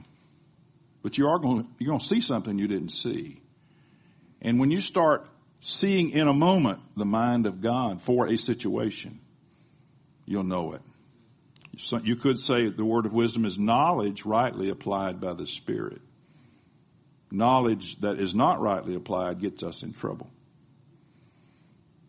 But 1.01 1.17
you 1.17 1.27
are 1.27 1.39
going, 1.39 1.67
you're 1.79 1.89
going 1.89 1.99
to 1.99 2.05
see 2.05 2.21
something 2.21 2.57
you 2.57 2.67
didn't 2.67 2.89
see. 2.91 3.41
And 4.41 4.59
when 4.59 4.71
you 4.71 4.81
start 4.81 5.27
seeing 5.61 6.11
in 6.11 6.27
a 6.27 6.33
moment 6.33 6.79
the 6.95 7.05
mind 7.05 7.45
of 7.45 7.61
God 7.61 8.01
for 8.01 8.27
a 8.27 8.37
situation, 8.37 9.19
you'll 10.25 10.43
know 10.43 10.73
it. 10.73 10.81
So 11.77 11.99
you 11.99 12.15
could 12.15 12.39
say 12.39 12.69
the 12.69 12.85
word 12.85 13.05
of 13.05 13.13
wisdom 13.13 13.45
is 13.45 13.57
knowledge 13.57 14.25
rightly 14.25 14.69
applied 14.69 15.19
by 15.19 15.33
the 15.33 15.47
Spirit. 15.47 16.01
Knowledge 17.31 17.99
that 18.01 18.19
is 18.19 18.35
not 18.35 18.61
rightly 18.61 18.95
applied 18.95 19.39
gets 19.39 19.63
us 19.63 19.81
in 19.81 19.93
trouble. 19.93 20.29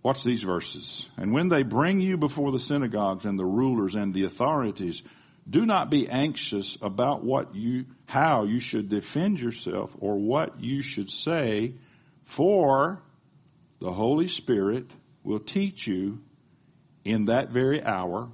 Watch 0.05 0.23
these 0.23 0.43
verses. 0.43 1.07
And 1.17 1.33
when 1.33 1.49
they 1.49 1.63
bring 1.63 1.99
you 1.99 2.19
before 2.19 2.53
the 2.53 2.61
synagogues 2.61 3.25
and 3.25 3.39
the 3.39 3.45
rulers 3.47 3.95
and 3.95 4.13
the 4.13 4.25
authorities, 4.25 5.03
do 5.49 5.65
not 5.65 5.91
be 5.91 6.09
anxious 6.09 6.77
about 6.83 7.25
what 7.25 7.55
you, 7.55 7.87
how 8.07 8.45
you 8.45 8.61
should 8.61 8.91
defend 8.91 9.41
yourself 9.41 9.97
or 9.99 10.19
what 10.19 10.61
you 10.61 10.83
should 10.83 11.11
say, 11.11 11.77
for 12.23 13.03
the 13.81 13.91
Holy 13.91 14.29
Spirit 14.29 14.91
will 15.23 15.41
teach 15.41 15.87
you 15.87 16.21
in 17.07 17.25
that 17.27 17.49
very 17.49 17.83
hour 17.83 18.29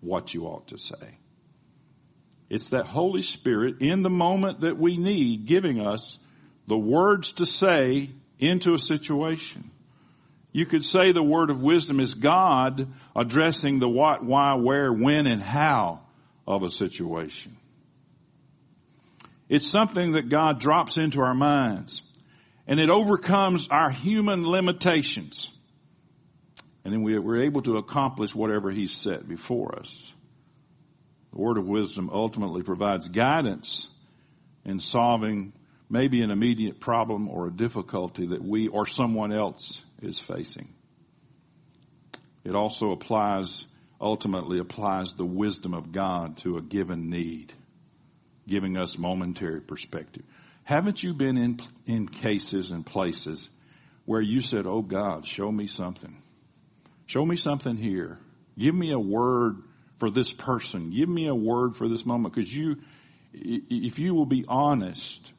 what 0.00 0.34
you 0.34 0.44
ought 0.44 0.68
to 0.68 0.78
say. 0.78 1.18
It's 2.50 2.70
that 2.70 2.86
Holy 2.86 3.22
Spirit 3.22 3.76
in 3.80 4.02
the 4.02 4.10
moment 4.10 4.60
that 4.60 4.78
we 4.78 4.98
need 4.98 5.46
giving 5.46 5.80
us 5.80 6.18
the 6.66 6.78
words 6.78 7.32
to 7.32 7.46
say 7.46 8.10
into 8.38 8.74
a 8.74 8.78
situation. 8.78 9.70
You 10.52 10.66
could 10.66 10.84
say 10.84 11.12
the 11.12 11.22
word 11.22 11.50
of 11.50 11.62
wisdom 11.62 12.00
is 12.00 12.14
God 12.14 12.88
addressing 13.14 13.78
the 13.78 13.88
what, 13.88 14.24
why, 14.24 14.54
where, 14.54 14.92
when, 14.92 15.26
and 15.26 15.42
how 15.42 16.00
of 16.46 16.62
a 16.62 16.70
situation. 16.70 17.56
It's 19.48 19.66
something 19.66 20.12
that 20.12 20.28
God 20.28 20.60
drops 20.60 20.96
into 20.96 21.20
our 21.20 21.34
minds 21.34 22.02
and 22.66 22.78
it 22.78 22.90
overcomes 22.90 23.68
our 23.68 23.90
human 23.90 24.44
limitations. 24.44 25.50
And 26.84 26.92
then 26.92 27.02
we, 27.02 27.18
we're 27.18 27.42
able 27.42 27.62
to 27.62 27.78
accomplish 27.78 28.34
whatever 28.34 28.70
He's 28.70 28.92
set 28.92 29.26
before 29.26 29.78
us. 29.78 30.12
The 31.32 31.38
word 31.38 31.58
of 31.58 31.66
wisdom 31.66 32.10
ultimately 32.12 32.62
provides 32.62 33.08
guidance 33.08 33.88
in 34.64 34.80
solving 34.80 35.52
maybe 35.90 36.22
an 36.22 36.30
immediate 36.30 36.80
problem 36.80 37.28
or 37.28 37.46
a 37.46 37.52
difficulty 37.52 38.28
that 38.28 38.42
we 38.42 38.68
or 38.68 38.86
someone 38.86 39.32
else 39.32 39.82
is 40.02 40.18
facing. 40.18 40.68
It 42.44 42.54
also 42.54 42.92
applies, 42.92 43.64
ultimately 44.00 44.58
applies 44.58 45.12
the 45.12 45.24
wisdom 45.24 45.74
of 45.74 45.92
God 45.92 46.38
to 46.38 46.56
a 46.56 46.62
given 46.62 47.10
need, 47.10 47.52
giving 48.46 48.76
us 48.76 48.96
momentary 48.96 49.60
perspective. 49.60 50.24
Haven't 50.64 51.02
you 51.02 51.14
been 51.14 51.36
in, 51.36 51.60
in 51.86 52.08
cases 52.08 52.70
and 52.70 52.84
places 52.84 53.48
where 54.04 54.20
you 54.20 54.40
said, 54.40 54.66
Oh 54.66 54.82
God, 54.82 55.26
show 55.26 55.50
me 55.50 55.66
something. 55.66 56.22
Show 57.06 57.24
me 57.24 57.36
something 57.36 57.76
here. 57.76 58.18
Give 58.58 58.74
me 58.74 58.92
a 58.92 58.98
word 58.98 59.62
for 59.98 60.10
this 60.10 60.32
person. 60.32 60.90
Give 60.90 61.08
me 61.08 61.26
a 61.26 61.34
word 61.34 61.76
for 61.76 61.88
this 61.88 62.04
moment. 62.04 62.34
Cause 62.34 62.52
you, 62.52 62.76
if 63.32 63.98
you 63.98 64.14
will 64.14 64.26
be 64.26 64.44
honest, 64.46 65.32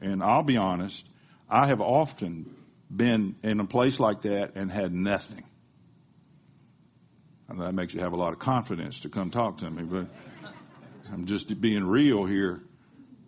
and 0.00 0.22
I'll 0.22 0.42
be 0.42 0.56
honest, 0.56 1.04
I 1.48 1.68
have 1.68 1.80
often 1.80 2.54
been 2.94 3.36
in 3.42 3.60
a 3.60 3.66
place 3.66 3.98
like 3.98 4.22
that 4.22 4.52
and 4.56 4.70
had 4.70 4.92
nothing. 4.92 5.44
And 7.48 7.60
that 7.60 7.74
makes 7.74 7.94
you 7.94 8.00
have 8.00 8.12
a 8.12 8.16
lot 8.16 8.32
of 8.32 8.38
confidence 8.38 9.00
to 9.00 9.08
come 9.08 9.30
talk 9.30 9.58
to 9.58 9.70
me, 9.70 9.84
but 9.84 10.06
I'm 11.12 11.26
just 11.26 11.60
being 11.60 11.84
real 11.84 12.24
here. 12.24 12.60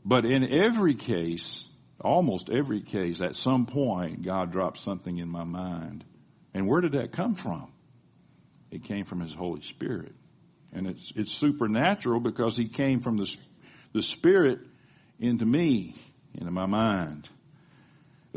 But 0.05 0.25
in 0.25 0.53
every 0.53 0.95
case, 0.95 1.67
almost 2.01 2.51
every 2.51 2.81
case, 2.81 3.21
at 3.21 3.37
some 3.37 3.67
point, 3.67 4.23
God 4.23 4.53
dropped 4.53 4.79
something 4.79 5.19
in 5.19 5.29
my 5.29 5.45
mind. 5.45 6.05
And 6.55 6.67
where 6.67 6.81
did 6.81 6.93
that 6.93 7.13
come 7.13 7.35
from? 7.35 7.71
It 8.71 8.85
came 8.85 9.05
from 9.05 9.21
His 9.21 9.33
Holy 9.33 9.63
Spirit. 9.63 10.15
And 10.73 10.87
it's, 10.87 11.13
it's 11.15 11.33
supernatural 11.33 12.21
because 12.21 12.57
He 12.57 12.69
came 12.69 13.01
from 13.01 13.17
the, 13.17 13.37
the 13.93 14.03
Spirit 14.03 14.61
into 15.21 15.47
me, 15.47 15.95
into 16.35 16.51
my 16.51 16.67
mind. 16.67 17.29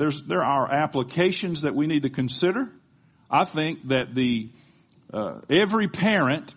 There's, 0.02 0.24
there 0.24 0.44
are 0.44 0.68
applications 0.68 1.62
that 1.62 1.76
we 1.76 1.86
need 1.86 2.02
to 2.02 2.10
consider. 2.10 2.72
I 3.30 3.46
think 3.46 3.90
that 3.90 4.16
the, 4.16 4.50
uh, 5.14 5.42
every 5.48 5.90
parent 5.90 6.52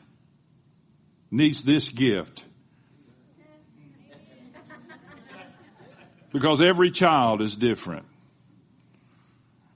needs 1.30 1.62
this 1.62 1.90
gift. 1.90 2.42
Because 6.32 6.62
every 6.62 6.90
child 6.90 7.42
is 7.42 7.54
different. 7.54 8.06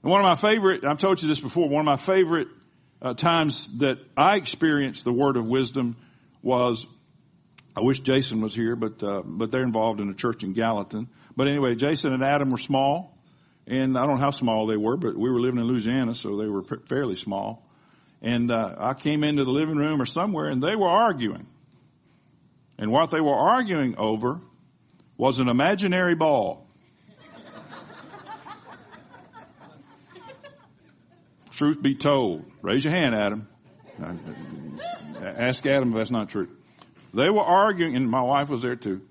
And 0.01 0.11
one 0.11 0.25
of 0.25 0.25
my 0.25 0.49
favorite, 0.49 0.83
I've 0.83 0.97
told 0.97 1.21
you 1.21 1.27
this 1.27 1.39
before, 1.39 1.69
one 1.69 1.81
of 1.81 1.85
my 1.85 2.03
favorite 2.03 2.47
uh, 3.03 3.13
times 3.13 3.67
that 3.77 3.99
I 4.17 4.37
experienced 4.37 5.03
the 5.03 5.13
word 5.13 5.37
of 5.37 5.47
wisdom 5.47 5.95
was, 6.41 6.87
I 7.77 7.81
wish 7.81 7.99
Jason 7.99 8.41
was 8.41 8.55
here, 8.55 8.75
but, 8.75 9.03
uh, 9.03 9.21
but 9.23 9.51
they're 9.51 9.61
involved 9.61 10.01
in 10.01 10.09
a 10.09 10.15
church 10.15 10.43
in 10.43 10.53
Gallatin. 10.53 11.07
But 11.37 11.49
anyway, 11.49 11.75
Jason 11.75 12.13
and 12.13 12.23
Adam 12.23 12.49
were 12.49 12.57
small 12.57 13.15
and 13.69 13.97
I 13.97 14.05
don't 14.07 14.15
know 14.15 14.21
how 14.21 14.31
small 14.31 14.65
they 14.65 14.77
were, 14.77 14.97
but 14.97 15.15
we 15.15 15.29
were 15.29 15.39
living 15.39 15.59
in 15.59 15.67
Louisiana, 15.67 16.15
so 16.15 16.37
they 16.37 16.47
were 16.47 16.63
fairly 16.87 17.15
small. 17.15 17.63
And 18.19 18.51
uh, 18.51 18.73
I 18.79 18.95
came 18.95 19.23
into 19.23 19.43
the 19.43 19.51
living 19.51 19.77
room 19.77 20.01
or 20.01 20.07
somewhere, 20.07 20.47
and 20.47 20.59
they 20.61 20.75
were 20.75 20.89
arguing. 20.89 21.45
And 22.79 22.91
what 22.91 23.11
they 23.11 23.21
were 23.21 23.35
arguing 23.35 23.95
over 23.97 24.41
was 25.17 25.39
an 25.39 25.49
imaginary 25.49 26.15
ball. 26.15 26.65
Truth 31.51 31.83
be 31.83 31.93
told, 31.93 32.45
raise 32.63 32.83
your 32.83 32.93
hand, 32.93 33.13
Adam. 33.13 33.47
Ask 35.21 35.63
Adam 35.67 35.89
if 35.89 35.95
that's 35.95 36.09
not 36.09 36.29
true. 36.29 36.49
They 37.13 37.29
were 37.29 37.43
arguing, 37.43 37.95
and 37.95 38.09
my 38.09 38.21
wife 38.21 38.49
was 38.49 38.63
there 38.63 38.75
too, 38.75 39.01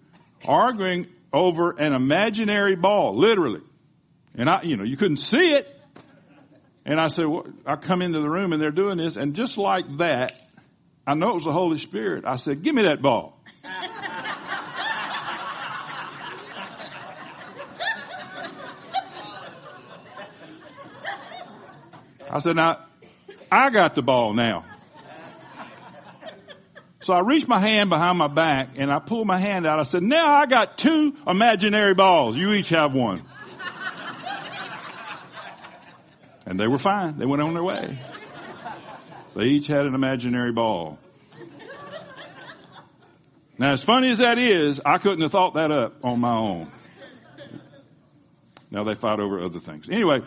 arguing 0.44 1.06
over 1.32 1.78
an 1.78 1.92
imaginary 1.92 2.74
ball, 2.74 3.16
literally. 3.16 3.62
And 4.38 4.48
I, 4.48 4.62
you 4.62 4.76
know, 4.76 4.84
you 4.84 4.96
couldn't 4.96 5.16
see 5.16 5.52
it. 5.52 5.68
And 6.86 7.00
I 7.00 7.08
said, 7.08 7.26
well, 7.26 7.44
I 7.66 7.74
come 7.74 8.00
into 8.00 8.20
the 8.20 8.30
room 8.30 8.52
and 8.52 8.62
they're 8.62 8.70
doing 8.70 8.96
this. 8.96 9.16
And 9.16 9.34
just 9.34 9.58
like 9.58 9.84
that, 9.98 10.32
I 11.06 11.14
know 11.14 11.30
it 11.30 11.34
was 11.34 11.44
the 11.44 11.52
Holy 11.52 11.76
Spirit. 11.76 12.24
I 12.24 12.36
said, 12.36 12.62
give 12.62 12.74
me 12.74 12.82
that 12.84 13.02
ball. 13.02 13.42
I 22.30 22.38
said, 22.38 22.56
now, 22.56 22.84
I 23.50 23.70
got 23.70 23.94
the 23.94 24.02
ball 24.02 24.34
now. 24.34 24.64
So 27.00 27.14
I 27.14 27.20
reached 27.20 27.48
my 27.48 27.58
hand 27.58 27.90
behind 27.90 28.18
my 28.18 28.28
back 28.28 28.76
and 28.76 28.92
I 28.92 28.98
pulled 29.00 29.26
my 29.26 29.38
hand 29.38 29.66
out. 29.66 29.80
I 29.80 29.84
said, 29.84 30.02
now 30.02 30.34
I 30.34 30.46
got 30.46 30.78
two 30.78 31.16
imaginary 31.26 31.94
balls. 31.94 32.36
You 32.36 32.52
each 32.52 32.68
have 32.68 32.94
one. 32.94 33.27
And 36.48 36.58
they 36.58 36.66
were 36.66 36.78
fine. 36.78 37.18
They 37.18 37.26
went 37.26 37.42
on 37.42 37.52
their 37.52 37.62
way. 37.62 37.98
They 39.36 39.44
each 39.44 39.66
had 39.66 39.84
an 39.84 39.94
imaginary 39.94 40.50
ball. 40.50 40.98
Now, 43.58 43.72
as 43.72 43.84
funny 43.84 44.10
as 44.10 44.18
that 44.18 44.38
is, 44.38 44.80
I 44.82 44.96
couldn't 44.96 45.20
have 45.20 45.30
thought 45.30 45.54
that 45.54 45.70
up 45.70 46.02
on 46.02 46.20
my 46.20 46.34
own. 46.34 46.72
Now 48.70 48.84
they 48.84 48.94
fight 48.94 49.20
over 49.20 49.44
other 49.44 49.60
things. 49.60 49.90
Anyway, 49.90 50.20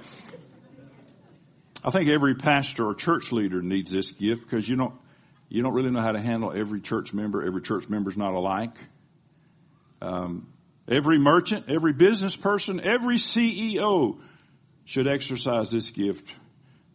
I 1.84 1.90
think 1.90 2.08
every 2.08 2.36
pastor 2.36 2.86
or 2.86 2.94
church 2.94 3.32
leader 3.32 3.64
needs 3.64 3.90
this 3.90 4.12
gift 4.12 4.44
because 4.44 4.70
you 4.70 4.76
don't, 4.76 4.94
you 5.50 5.64
don't 5.64 5.74
really 5.74 5.90
know 5.90 6.02
how 6.02 6.12
to 6.12 6.22
handle 6.22 6.54
every 6.56 6.82
church 6.82 7.14
member. 7.14 7.44
Every 7.44 7.64
church 7.64 7.90
member 7.90 8.12
is 8.12 8.18
not 8.18 8.34
alike. 8.34 8.78
Um, 10.04 10.54
every 10.88 11.18
merchant, 11.18 11.66
every 11.68 11.94
business 11.94 12.36
person, 12.36 12.80
every 12.80 13.16
CEO 13.16 14.20
should 14.92 15.08
exercise 15.08 15.72
this 15.72 15.90
gift 15.92 16.30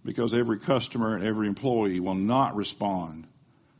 because 0.04 0.34
every 0.34 0.58
customer 0.58 1.16
and 1.16 1.26
every 1.26 1.48
employee 1.48 1.98
will 1.98 2.14
not 2.14 2.54
respond 2.54 3.26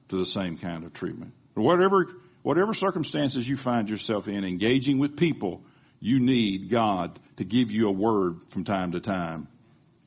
to 0.09 0.17
the 0.17 0.25
same 0.25 0.57
kind 0.57 0.85
of 0.85 0.95
treatment. 0.95 1.35
Whatever, 1.53 2.07
whatever 2.43 2.73
circumstances 2.73 3.47
you 3.47 3.59
find 3.59 3.91
yourself 3.91 4.27
in, 4.27 4.43
engaging 4.43 4.99
with 4.99 5.19
people, 5.19 5.61
you 6.01 6.19
need 6.19 6.71
God 6.71 7.21
to 7.37 7.45
give 7.45 7.71
you 7.71 7.89
a 7.89 7.93
word 7.93 8.39
from 8.49 8.65
time 8.65 8.93
to 8.93 9.01
time 9.01 9.49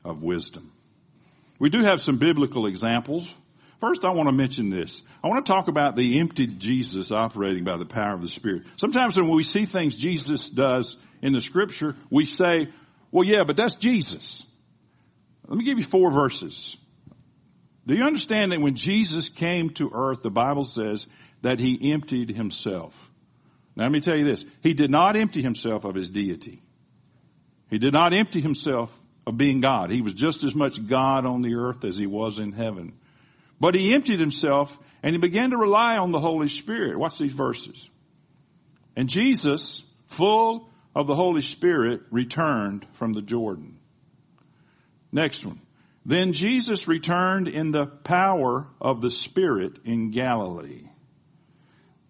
of 0.04 0.24
wisdom. 0.24 0.72
We 1.60 1.70
do 1.70 1.84
have 1.84 2.00
some 2.00 2.18
biblical 2.18 2.66
examples. 2.66 3.32
First, 3.78 4.04
I 4.04 4.10
want 4.10 4.28
to 4.28 4.34
mention 4.34 4.70
this. 4.70 5.04
I 5.22 5.28
want 5.28 5.46
to 5.46 5.52
talk 5.52 5.68
about 5.68 5.94
the 5.94 6.18
emptied 6.18 6.58
Jesus 6.58 7.12
operating 7.12 7.62
by 7.62 7.76
the 7.76 7.86
power 7.86 8.14
of 8.14 8.22
the 8.22 8.28
Spirit. 8.28 8.64
Sometimes 8.76 9.16
when 9.16 9.28
we 9.28 9.44
see 9.44 9.66
things 9.66 9.94
Jesus 9.94 10.48
does 10.48 10.96
in 11.22 11.32
the 11.32 11.40
scripture, 11.40 11.94
we 12.10 12.24
say, 12.24 12.70
well, 13.12 13.26
yeah, 13.26 13.42
but 13.46 13.56
that's 13.56 13.74
Jesus. 13.74 14.44
Let 15.46 15.58
me 15.58 15.64
give 15.64 15.78
you 15.78 15.84
four 15.84 16.10
verses. 16.10 16.76
Do 17.86 17.94
you 17.94 18.04
understand 18.04 18.52
that 18.52 18.60
when 18.60 18.76
Jesus 18.76 19.28
came 19.28 19.70
to 19.70 19.90
earth, 19.92 20.22
the 20.22 20.30
Bible 20.30 20.64
says 20.64 21.06
that 21.42 21.58
he 21.58 21.92
emptied 21.92 22.30
himself? 22.30 22.94
Now 23.74 23.84
let 23.84 23.92
me 23.92 24.00
tell 24.00 24.16
you 24.16 24.24
this. 24.24 24.44
He 24.62 24.74
did 24.74 24.90
not 24.90 25.16
empty 25.16 25.42
himself 25.42 25.84
of 25.84 25.94
his 25.94 26.10
deity. 26.10 26.62
He 27.68 27.78
did 27.78 27.94
not 27.94 28.12
empty 28.12 28.40
himself 28.40 28.96
of 29.26 29.36
being 29.36 29.60
God. 29.60 29.90
He 29.90 30.02
was 30.02 30.14
just 30.14 30.44
as 30.44 30.54
much 30.54 30.86
God 30.86 31.26
on 31.26 31.42
the 31.42 31.54
earth 31.54 31.84
as 31.84 31.96
he 31.96 32.06
was 32.06 32.38
in 32.38 32.52
heaven. 32.52 32.92
But 33.58 33.74
he 33.74 33.94
emptied 33.94 34.20
himself 34.20 34.76
and 35.02 35.14
he 35.14 35.18
began 35.18 35.50
to 35.50 35.56
rely 35.56 35.96
on 35.96 36.12
the 36.12 36.20
Holy 36.20 36.48
Spirit. 36.48 36.98
Watch 36.98 37.18
these 37.18 37.32
verses. 37.32 37.88
And 38.96 39.08
Jesus, 39.08 39.82
full 40.04 40.68
of 40.94 41.06
the 41.06 41.14
Holy 41.14 41.42
Spirit, 41.42 42.02
returned 42.10 42.86
from 42.92 43.12
the 43.12 43.22
Jordan. 43.22 43.78
Next 45.12 45.44
one. 45.44 45.60
Then 46.04 46.32
Jesus 46.32 46.88
returned 46.88 47.48
in 47.48 47.70
the 47.70 47.86
power 47.86 48.66
of 48.80 49.00
the 49.00 49.10
Spirit 49.10 49.78
in 49.84 50.10
Galilee. 50.10 50.88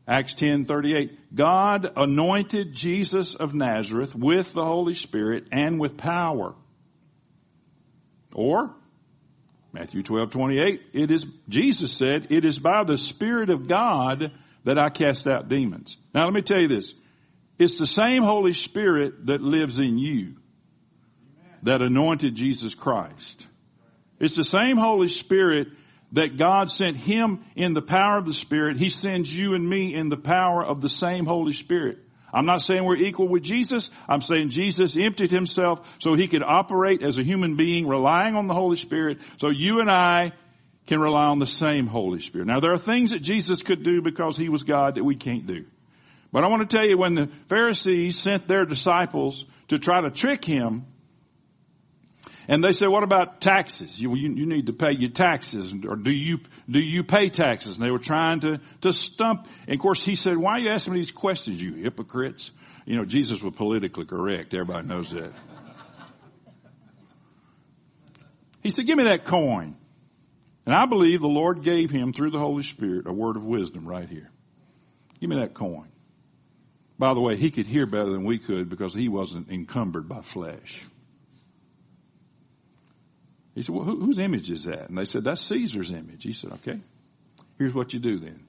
Acts 0.07 0.35
10:38 0.35 1.17
God 1.35 1.93
anointed 1.97 2.73
Jesus 2.73 3.35
of 3.35 3.55
Nazareth 3.55 4.15
with 4.15 4.53
the 4.53 4.65
Holy 4.65 4.95
Spirit 4.95 5.49
and 5.53 5.79
with 5.79 5.97
power. 5.97 6.57
Or 8.35 8.75
Matthew 9.73 10.03
12:28 10.03 10.81
it 10.93 11.11
is 11.13 11.27
Jesus 11.49 11.93
said 11.93 12.29
it 12.31 12.45
is 12.45 12.59
by 12.59 12.83
the 12.83 12.99
spirit 12.99 13.51
of 13.51 13.69
God 13.69 14.33
that 14.65 14.79
I 14.79 14.91
cast 14.91 15.29
out 15.29 15.49
demons. 15.49 15.97
Now 16.13 16.25
let 16.25 16.35
me 16.35 16.43
tell 16.43 16.61
you 16.61 16.69
this. 16.69 16.93
It's 17.61 17.77
the 17.77 17.87
same 17.87 18.23
Holy 18.23 18.55
Spirit 18.55 19.27
that 19.27 19.43
lives 19.43 19.81
in 19.81 19.99
you 19.99 20.37
that 21.63 21.83
anointed 21.83 22.35
Jesus 22.35 22.75
Christ. 22.75 23.47
It's 24.19 24.35
the 24.35 24.45
same 24.45 24.79
Holy 24.79 25.09
Spirit 25.09 25.69
that 26.13 26.39
God 26.39 26.71
sent 26.71 26.97
him 26.97 27.45
in 27.55 27.75
the 27.75 27.83
power 27.83 28.17
of 28.17 28.25
the 28.25 28.33
Spirit. 28.33 28.79
He 28.79 28.89
sends 28.89 29.31
you 29.31 29.53
and 29.53 29.69
me 29.69 29.95
in 29.95 30.09
the 30.09 30.17
power 30.17 30.65
of 30.65 30.81
the 30.81 30.89
same 30.89 31.27
Holy 31.27 31.53
Spirit. 31.53 31.99
I'm 32.33 32.47
not 32.47 32.63
saying 32.63 32.83
we're 32.83 32.97
equal 32.97 33.29
with 33.29 33.43
Jesus. 33.43 33.91
I'm 34.09 34.23
saying 34.23 34.49
Jesus 34.49 34.97
emptied 34.97 35.31
himself 35.31 35.99
so 36.01 36.15
he 36.15 36.29
could 36.29 36.43
operate 36.43 37.03
as 37.03 37.19
a 37.19 37.23
human 37.23 37.57
being 37.57 37.87
relying 37.87 38.37
on 38.37 38.47
the 38.47 38.55
Holy 38.55 38.77
Spirit 38.77 39.21
so 39.37 39.51
you 39.51 39.81
and 39.81 39.91
I 39.91 40.33
can 40.87 40.99
rely 40.99 41.27
on 41.27 41.39
the 41.39 41.47
same 41.47 41.87
Holy 41.87 42.21
Spirit. 42.21 42.47
Now 42.47 42.61
there 42.61 42.73
are 42.73 42.79
things 42.79 43.11
that 43.11 43.21
Jesus 43.21 43.61
could 43.61 43.83
do 43.83 44.01
because 44.01 44.39
he 44.39 44.49
was 44.49 44.63
God 44.63 44.95
that 44.95 45.05
we 45.05 45.15
can't 45.15 45.47
do. 45.47 45.67
But 46.33 46.45
I 46.45 46.49
want 46.49 46.69
to 46.69 46.77
tell 46.77 46.87
you 46.87 46.97
when 46.97 47.15
the 47.15 47.27
Pharisees 47.49 48.19
sent 48.19 48.47
their 48.47 48.65
disciples 48.65 49.45
to 49.69 49.79
try 49.79 50.01
to 50.01 50.11
trick 50.11 50.45
him, 50.45 50.87
and 52.49 52.65
they 52.65 52.73
said, 52.73 52.89
what 52.89 53.05
about 53.05 53.41
taxes? 53.41 54.01
You, 54.01 54.17
you, 54.17 54.35
you, 54.35 54.47
need 54.47 54.67
to 54.67 54.73
pay 54.73 54.93
your 54.93 55.11
taxes. 55.11 55.73
Or 55.89 55.95
do 55.95 56.11
you, 56.11 56.39
do 56.69 56.81
you 56.81 57.05
pay 57.05 57.29
taxes? 57.29 57.77
And 57.77 57.85
they 57.85 57.93
were 57.93 57.99
trying 57.99 58.41
to, 58.41 58.61
to 58.81 58.93
stump. 58.93 59.47
And 59.69 59.75
of 59.75 59.81
course 59.81 60.05
he 60.05 60.17
said, 60.17 60.37
why 60.37 60.55
are 60.55 60.59
you 60.59 60.71
asking 60.71 60.95
me 60.95 60.99
these 60.99 61.13
questions, 61.13 61.63
you 61.63 61.75
hypocrites? 61.75 62.51
You 62.87 62.97
know, 62.97 63.05
Jesus 63.05 63.41
was 63.41 63.55
politically 63.55 64.05
correct. 64.05 64.53
Everybody 64.53 64.89
knows 64.89 65.11
that. 65.11 65.33
He 68.65 68.71
said, 68.71 68.85
give 68.87 68.97
me 68.97 69.05
that 69.05 69.25
coin. 69.25 69.77
And 70.67 70.75
I 70.75 70.87
believe 70.87 71.21
the 71.21 71.29
Lord 71.29 71.63
gave 71.63 71.91
him 71.91 72.13
through 72.13 72.33
the 72.33 72.41
Holy 72.41 72.65
Spirit 72.65 73.07
a 73.07 73.13
word 73.13 73.37
of 73.37 73.47
wisdom 73.47 73.87
right 73.87 74.09
here. 74.09 74.31
Give 75.21 75.31
me 75.31 75.37
that 75.37 75.55
coin. 75.55 75.89
By 77.01 77.15
the 77.15 77.21
way, 77.23 77.37
he 77.37 77.51
could 77.51 77.67
hear 77.67 77.87
better 77.87 78.11
than 78.11 78.25
we 78.25 78.39
could 78.39 78.69
because 78.69 78.93
he 78.93 79.09
wasn't 79.09 79.49
encumbered 79.49 80.07
by 80.07 80.21
flesh. 80.21 80.83
He 83.55 83.63
said, 83.63 83.75
well, 83.75 83.87
whose 83.87 84.19
image 84.19 84.51
is 84.51 84.65
that? 84.65 84.91
And 84.91 84.99
they 84.99 85.07
said, 85.07 85.25
that's 85.25 85.41
Caesar's 85.41 85.93
image. 85.93 86.23
He 86.23 86.35
said, 86.35 86.53
okay, 86.53 86.79
here's 87.57 87.73
what 87.73 87.95
you 87.95 88.01
do 88.01 88.19
then. 88.19 88.45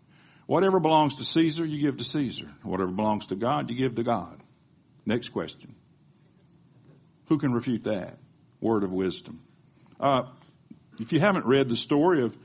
Whatever 0.48 0.82
belongs 0.82 1.16
to 1.16 1.24
Caesar, 1.24 1.64
you 1.66 1.80
give 1.80 1.96
to 2.00 2.04
Caesar. 2.04 2.52
Whatever 2.64 2.92
belongs 2.92 3.28
to 3.28 3.36
God, 3.36 3.70
you 3.70 3.78
give 3.78 3.96
to 3.96 4.04
God. 4.04 4.38
Next 5.06 5.30
question. 5.30 5.74
Who 7.28 7.38
can 7.38 7.54
refute 7.54 7.86
that? 7.86 8.18
Word 8.60 8.84
of 8.84 8.92
wisdom. 8.92 9.42
Uh, 9.98 10.24
if 11.00 11.14
you 11.14 11.22
haven't 11.22 11.46
read 11.46 11.70
the 11.70 11.78
story 11.78 12.22
of 12.22 12.36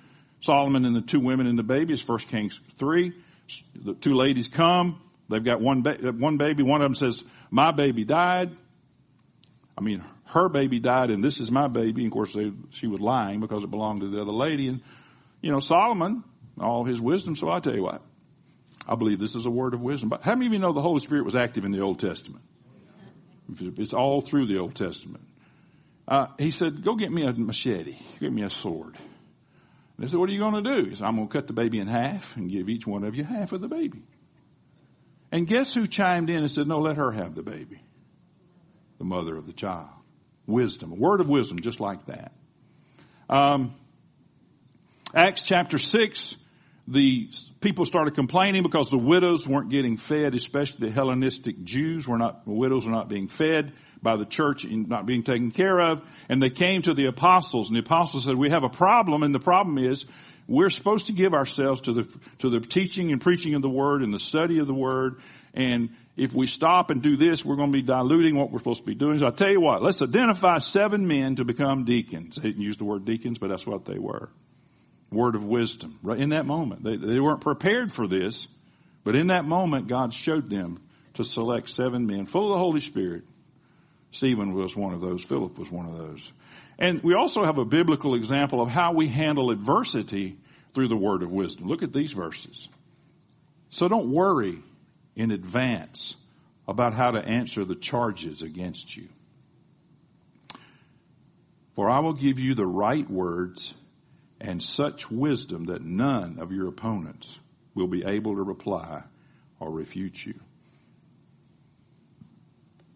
Solomon 0.40 0.84
and 0.84 0.94
the 0.94 1.00
two 1.00 1.18
women 1.18 1.48
and 1.48 1.58
the 1.58 1.64
baby, 1.64 1.94
it's 1.94 2.06
1 2.06 2.18
Kings 2.20 2.60
3. 2.76 3.12
The 3.74 3.94
two 3.94 4.14
ladies 4.14 4.46
come. 4.46 5.00
They've 5.28 5.44
got 5.44 5.60
one, 5.60 5.82
ba- 5.82 5.98
one 6.16 6.36
baby. 6.36 6.62
One 6.62 6.80
of 6.80 6.86
them 6.86 6.94
says, 6.94 7.22
my 7.50 7.72
baby 7.72 8.04
died. 8.04 8.52
I 9.76 9.82
mean, 9.82 10.04
her 10.26 10.48
baby 10.48 10.78
died 10.80 11.10
and 11.10 11.22
this 11.22 11.40
is 11.40 11.50
my 11.50 11.68
baby. 11.68 12.02
And 12.02 12.06
of 12.06 12.12
course, 12.12 12.32
they, 12.32 12.52
she 12.70 12.86
was 12.86 13.00
lying 13.00 13.40
because 13.40 13.64
it 13.64 13.70
belonged 13.70 14.00
to 14.00 14.08
the 14.08 14.22
other 14.22 14.32
lady. 14.32 14.68
And, 14.68 14.82
you 15.40 15.50
know, 15.50 15.60
Solomon, 15.60 16.24
all 16.60 16.84
his 16.84 17.00
wisdom. 17.00 17.34
So 17.34 17.50
I 17.50 17.60
tell 17.60 17.74
you 17.74 17.82
what, 17.82 18.02
I 18.88 18.94
believe 18.94 19.18
this 19.18 19.34
is 19.34 19.46
a 19.46 19.50
word 19.50 19.74
of 19.74 19.82
wisdom. 19.82 20.08
But 20.08 20.22
how 20.22 20.34
many 20.34 20.46
of 20.46 20.52
you 20.52 20.58
know 20.58 20.72
the 20.72 20.80
Holy 20.80 21.00
Spirit 21.00 21.24
was 21.24 21.36
active 21.36 21.64
in 21.64 21.72
the 21.72 21.80
Old 21.80 21.98
Testament? 21.98 22.44
It's 23.60 23.92
all 23.92 24.22
through 24.22 24.46
the 24.46 24.58
Old 24.58 24.74
Testament. 24.74 25.24
Uh, 26.08 26.26
he 26.38 26.50
said, 26.50 26.82
go 26.84 26.94
get 26.94 27.10
me 27.10 27.24
a 27.24 27.32
machete. 27.32 27.96
Get 28.20 28.32
me 28.32 28.42
a 28.42 28.50
sword. 28.50 28.94
And 28.94 30.06
they 30.06 30.08
said, 30.08 30.18
what 30.18 30.28
are 30.28 30.32
you 30.32 30.38
going 30.38 30.62
to 30.62 30.76
do? 30.76 30.88
He 30.90 30.94
said, 30.94 31.04
I'm 31.04 31.16
going 31.16 31.28
to 31.28 31.32
cut 31.32 31.46
the 31.46 31.52
baby 31.52 31.78
in 31.78 31.88
half 31.88 32.36
and 32.36 32.50
give 32.50 32.68
each 32.68 32.86
one 32.86 33.04
of 33.04 33.14
you 33.14 33.24
half 33.24 33.52
of 33.52 33.60
the 33.60 33.68
baby. 33.68 34.02
And 35.32 35.46
guess 35.46 35.74
who 35.74 35.86
chimed 35.86 36.30
in 36.30 36.38
and 36.38 36.50
said, 36.50 36.66
no, 36.66 36.78
let 36.78 36.96
her 36.96 37.12
have 37.12 37.34
the 37.34 37.42
baby? 37.42 37.82
The 38.98 39.04
mother 39.04 39.36
of 39.36 39.46
the 39.46 39.52
child. 39.52 39.88
Wisdom. 40.46 40.92
A 40.92 40.94
word 40.94 41.20
of 41.20 41.28
wisdom 41.28 41.58
just 41.60 41.80
like 41.80 42.06
that. 42.06 42.32
Um, 43.28 43.74
Acts 45.14 45.42
chapter 45.42 45.78
6, 45.78 46.36
the 46.88 47.28
people 47.60 47.84
started 47.84 48.14
complaining 48.14 48.62
because 48.62 48.90
the 48.90 48.98
widows 48.98 49.46
weren't 49.46 49.70
getting 49.70 49.96
fed, 49.96 50.34
especially 50.34 50.88
the 50.88 50.94
Hellenistic 50.94 51.64
Jews 51.64 52.06
were 52.06 52.18
not, 52.18 52.46
widows 52.46 52.86
were 52.86 52.92
not 52.92 53.08
being 53.08 53.26
fed 53.26 53.72
by 54.02 54.16
the 54.16 54.24
church 54.24 54.64
and 54.64 54.88
not 54.88 55.06
being 55.06 55.24
taken 55.24 55.50
care 55.50 55.80
of. 55.80 56.08
And 56.28 56.40
they 56.40 56.50
came 56.50 56.82
to 56.82 56.94
the 56.94 57.06
apostles 57.06 57.68
and 57.68 57.76
the 57.76 57.80
apostles 57.80 58.24
said, 58.24 58.36
we 58.36 58.50
have 58.50 58.62
a 58.62 58.68
problem 58.68 59.24
and 59.24 59.34
the 59.34 59.40
problem 59.40 59.78
is 59.78 60.04
we're 60.48 60.70
supposed 60.70 61.06
to 61.06 61.12
give 61.12 61.34
ourselves 61.34 61.82
to 61.82 61.92
the, 61.92 62.18
to 62.38 62.50
the 62.50 62.60
teaching 62.60 63.10
and 63.10 63.20
preaching 63.20 63.54
of 63.54 63.62
the 63.62 63.70
word 63.70 64.02
and 64.02 64.14
the 64.14 64.20
study 64.20 64.58
of 64.58 64.66
the 64.66 64.74
word. 64.74 65.20
And 65.54 65.90
if 66.16 66.32
we 66.32 66.46
stop 66.46 66.90
and 66.90 67.02
do 67.02 67.16
this, 67.16 67.44
we're 67.44 67.56
going 67.56 67.72
to 67.72 67.76
be 67.76 67.82
diluting 67.82 68.36
what 68.36 68.52
we're 68.52 68.58
supposed 68.58 68.80
to 68.80 68.86
be 68.86 68.94
doing. 68.94 69.18
So 69.18 69.26
I 69.26 69.30
tell 69.30 69.50
you 69.50 69.60
what, 69.60 69.82
let's 69.82 70.02
identify 70.02 70.58
seven 70.58 71.06
men 71.06 71.36
to 71.36 71.44
become 71.44 71.84
deacons. 71.84 72.36
They 72.36 72.48
didn't 72.48 72.62
use 72.62 72.76
the 72.76 72.84
word 72.84 73.04
deacons, 73.04 73.38
but 73.38 73.48
that's 73.48 73.66
what 73.66 73.84
they 73.84 73.98
were. 73.98 74.28
Word 75.10 75.34
of 75.34 75.44
wisdom. 75.44 75.98
Right 76.02 76.18
in 76.18 76.30
that 76.30 76.46
moment. 76.46 76.84
They, 76.84 76.96
they 76.96 77.20
weren't 77.20 77.40
prepared 77.40 77.92
for 77.92 78.06
this, 78.06 78.46
but 79.02 79.16
in 79.16 79.28
that 79.28 79.44
moment, 79.44 79.88
God 79.88 80.12
showed 80.12 80.48
them 80.50 80.80
to 81.14 81.24
select 81.24 81.70
seven 81.70 82.06
men 82.06 82.26
full 82.26 82.44
of 82.44 82.50
the 82.50 82.58
Holy 82.58 82.80
Spirit. 82.80 83.24
Stephen 84.10 84.54
was 84.54 84.74
one 84.74 84.94
of 84.94 85.00
those. 85.00 85.22
Philip 85.22 85.58
was 85.58 85.70
one 85.70 85.86
of 85.86 85.98
those. 85.98 86.32
And 86.78 87.02
we 87.02 87.14
also 87.14 87.44
have 87.44 87.58
a 87.58 87.64
biblical 87.64 88.14
example 88.14 88.60
of 88.60 88.68
how 88.68 88.92
we 88.92 89.08
handle 89.08 89.50
adversity 89.50 90.38
through 90.74 90.88
the 90.88 90.96
word 90.96 91.22
of 91.22 91.32
wisdom. 91.32 91.68
Look 91.68 91.82
at 91.82 91.92
these 91.92 92.12
verses. 92.12 92.68
So 93.70 93.88
don't 93.88 94.10
worry 94.10 94.58
in 95.14 95.30
advance 95.30 96.16
about 96.68 96.94
how 96.94 97.12
to 97.12 97.20
answer 97.20 97.64
the 97.64 97.74
charges 97.74 98.42
against 98.42 98.96
you. 98.96 99.08
For 101.74 101.90
I 101.90 102.00
will 102.00 102.14
give 102.14 102.38
you 102.38 102.54
the 102.54 102.66
right 102.66 103.08
words 103.08 103.74
and 104.40 104.62
such 104.62 105.10
wisdom 105.10 105.66
that 105.66 105.82
none 105.82 106.38
of 106.38 106.52
your 106.52 106.68
opponents 106.68 107.38
will 107.74 107.86
be 107.86 108.04
able 108.04 108.34
to 108.36 108.42
reply 108.42 109.02
or 109.60 109.70
refute 109.70 110.24
you. 110.24 110.40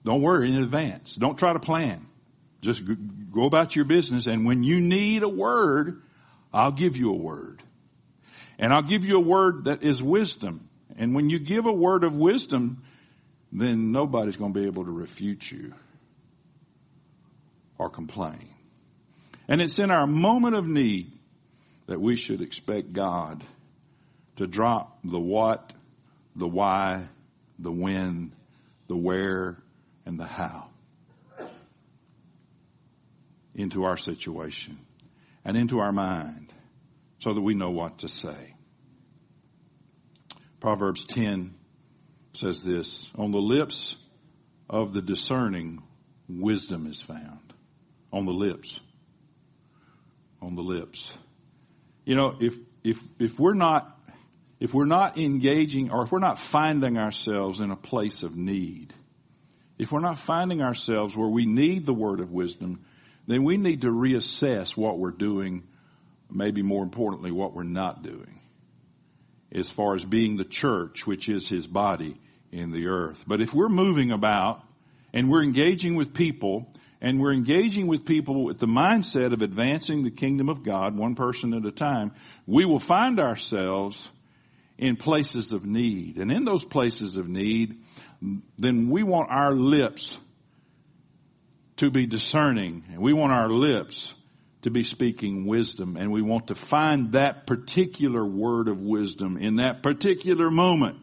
Don't 0.04 0.22
worry 0.22 0.48
in 0.48 0.62
advance. 0.62 1.14
Don't 1.14 1.38
try 1.38 1.52
to 1.52 1.60
plan. 1.60 2.06
Just 2.62 2.82
go 3.32 3.44
about 3.44 3.76
your 3.76 3.84
business 3.84 4.26
and 4.26 4.44
when 4.44 4.62
you 4.62 4.80
need 4.80 5.22
a 5.22 5.28
word, 5.28 6.02
I'll 6.52 6.72
give 6.72 6.96
you 6.96 7.10
a 7.10 7.16
word. 7.16 7.62
And 8.58 8.72
I'll 8.72 8.82
give 8.82 9.06
you 9.06 9.16
a 9.16 9.20
word 9.20 9.64
that 9.64 9.82
is 9.82 10.02
wisdom. 10.02 10.68
And 10.96 11.14
when 11.14 11.30
you 11.30 11.38
give 11.38 11.66
a 11.66 11.72
word 11.72 12.04
of 12.04 12.16
wisdom, 12.16 12.82
then 13.52 13.92
nobody's 13.92 14.36
going 14.36 14.52
to 14.52 14.60
be 14.60 14.66
able 14.66 14.84
to 14.84 14.90
refute 14.90 15.50
you 15.50 15.72
or 17.78 17.88
complain. 17.88 18.48
And 19.48 19.62
it's 19.62 19.78
in 19.78 19.90
our 19.90 20.06
moment 20.06 20.56
of 20.56 20.66
need 20.66 21.12
that 21.86 22.00
we 22.00 22.16
should 22.16 22.42
expect 22.42 22.92
God 22.92 23.42
to 24.36 24.46
drop 24.46 24.98
the 25.02 25.18
what, 25.18 25.72
the 26.36 26.46
why, 26.46 27.06
the 27.58 27.72
when, 27.72 28.32
the 28.86 28.96
where, 28.96 29.56
and 30.10 30.18
the 30.18 30.26
how 30.26 30.66
into 33.54 33.84
our 33.84 33.96
situation 33.96 34.76
and 35.44 35.56
into 35.56 35.78
our 35.78 35.92
mind 35.92 36.52
so 37.20 37.32
that 37.32 37.40
we 37.40 37.54
know 37.54 37.70
what 37.70 37.98
to 37.98 38.08
say. 38.08 38.54
Proverbs 40.58 41.04
10 41.04 41.54
says 42.32 42.64
this, 42.64 43.08
on 43.16 43.30
the 43.30 43.38
lips 43.38 43.94
of 44.68 44.92
the 44.92 45.00
discerning, 45.00 45.80
wisdom 46.28 46.88
is 46.88 47.00
found. 47.00 47.54
On 48.12 48.26
the 48.26 48.32
lips. 48.32 48.80
On 50.42 50.56
the 50.56 50.62
lips. 50.62 51.16
You 52.04 52.16
know, 52.16 52.34
if, 52.40 52.56
if, 52.82 53.00
if 53.20 53.38
we're 53.38 53.54
not, 53.54 53.96
if 54.58 54.74
we're 54.74 54.86
not 54.86 55.18
engaging 55.18 55.92
or 55.92 56.02
if 56.02 56.10
we're 56.10 56.18
not 56.18 56.38
finding 56.38 56.98
ourselves 56.98 57.60
in 57.60 57.70
a 57.70 57.76
place 57.76 58.24
of 58.24 58.36
need, 58.36 58.92
if 59.80 59.90
we're 59.90 60.00
not 60.00 60.18
finding 60.18 60.60
ourselves 60.60 61.16
where 61.16 61.28
we 61.28 61.46
need 61.46 61.86
the 61.86 61.94
word 61.94 62.20
of 62.20 62.30
wisdom, 62.30 62.84
then 63.26 63.44
we 63.44 63.56
need 63.56 63.80
to 63.80 63.86
reassess 63.86 64.76
what 64.76 64.98
we're 64.98 65.10
doing, 65.10 65.62
maybe 66.30 66.60
more 66.60 66.82
importantly, 66.82 67.30
what 67.30 67.54
we're 67.54 67.62
not 67.62 68.02
doing 68.02 68.40
as 69.50 69.70
far 69.70 69.94
as 69.94 70.04
being 70.04 70.36
the 70.36 70.44
church, 70.44 71.06
which 71.06 71.30
is 71.30 71.48
his 71.48 71.66
body 71.66 72.20
in 72.52 72.72
the 72.72 72.88
earth. 72.88 73.24
But 73.26 73.40
if 73.40 73.54
we're 73.54 73.70
moving 73.70 74.10
about 74.10 74.62
and 75.14 75.30
we're 75.30 75.42
engaging 75.42 75.94
with 75.94 76.12
people 76.12 76.70
and 77.00 77.18
we're 77.18 77.32
engaging 77.32 77.86
with 77.86 78.04
people 78.04 78.44
with 78.44 78.58
the 78.58 78.66
mindset 78.66 79.32
of 79.32 79.40
advancing 79.40 80.04
the 80.04 80.10
kingdom 80.10 80.50
of 80.50 80.62
God 80.62 80.94
one 80.94 81.14
person 81.14 81.54
at 81.54 81.64
a 81.64 81.72
time, 81.72 82.12
we 82.46 82.66
will 82.66 82.78
find 82.78 83.18
ourselves 83.18 84.10
in 84.76 84.96
places 84.96 85.52
of 85.52 85.64
need. 85.64 86.18
And 86.18 86.30
in 86.30 86.44
those 86.44 86.66
places 86.66 87.16
of 87.16 87.28
need, 87.28 87.80
then 88.58 88.90
we 88.90 89.02
want 89.02 89.30
our 89.30 89.54
lips 89.54 90.16
to 91.80 91.90
be 91.90 92.06
discerning. 92.06 92.84
And 92.90 93.00
we 93.00 93.14
want 93.14 93.32
our 93.32 93.48
lips 93.48 94.12
to 94.62 94.70
be 94.70 94.84
speaking 94.84 95.46
wisdom. 95.46 95.96
And 95.96 96.12
we 96.12 96.20
want 96.20 96.48
to 96.48 96.54
find 96.54 97.12
that 97.12 97.46
particular 97.46 98.24
word 98.24 98.68
of 98.68 98.82
wisdom 98.82 99.38
in 99.38 99.56
that 99.56 99.82
particular 99.82 100.50
moment. 100.50 100.98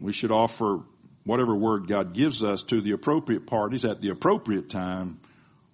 We 0.00 0.12
should 0.12 0.32
offer 0.32 0.80
whatever 1.24 1.54
word 1.54 1.86
God 1.86 2.14
gives 2.14 2.42
us 2.42 2.64
to 2.64 2.80
the 2.80 2.92
appropriate 2.92 3.46
parties 3.46 3.84
at 3.84 4.00
the 4.00 4.10
appropriate 4.10 4.68
time 4.68 5.20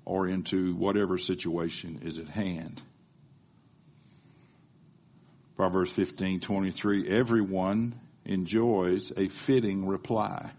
or 0.04 0.28
into 0.28 0.74
whatever 0.74 1.16
situation 1.16 2.02
is 2.04 2.18
at 2.18 2.28
hand. 2.28 2.82
Proverbs 5.56 5.90
15, 5.92 6.40
23, 6.40 7.08
everyone 7.08 7.98
enjoys 8.30 9.12
a 9.16 9.28
fitting 9.28 9.86
reply. 9.86 10.50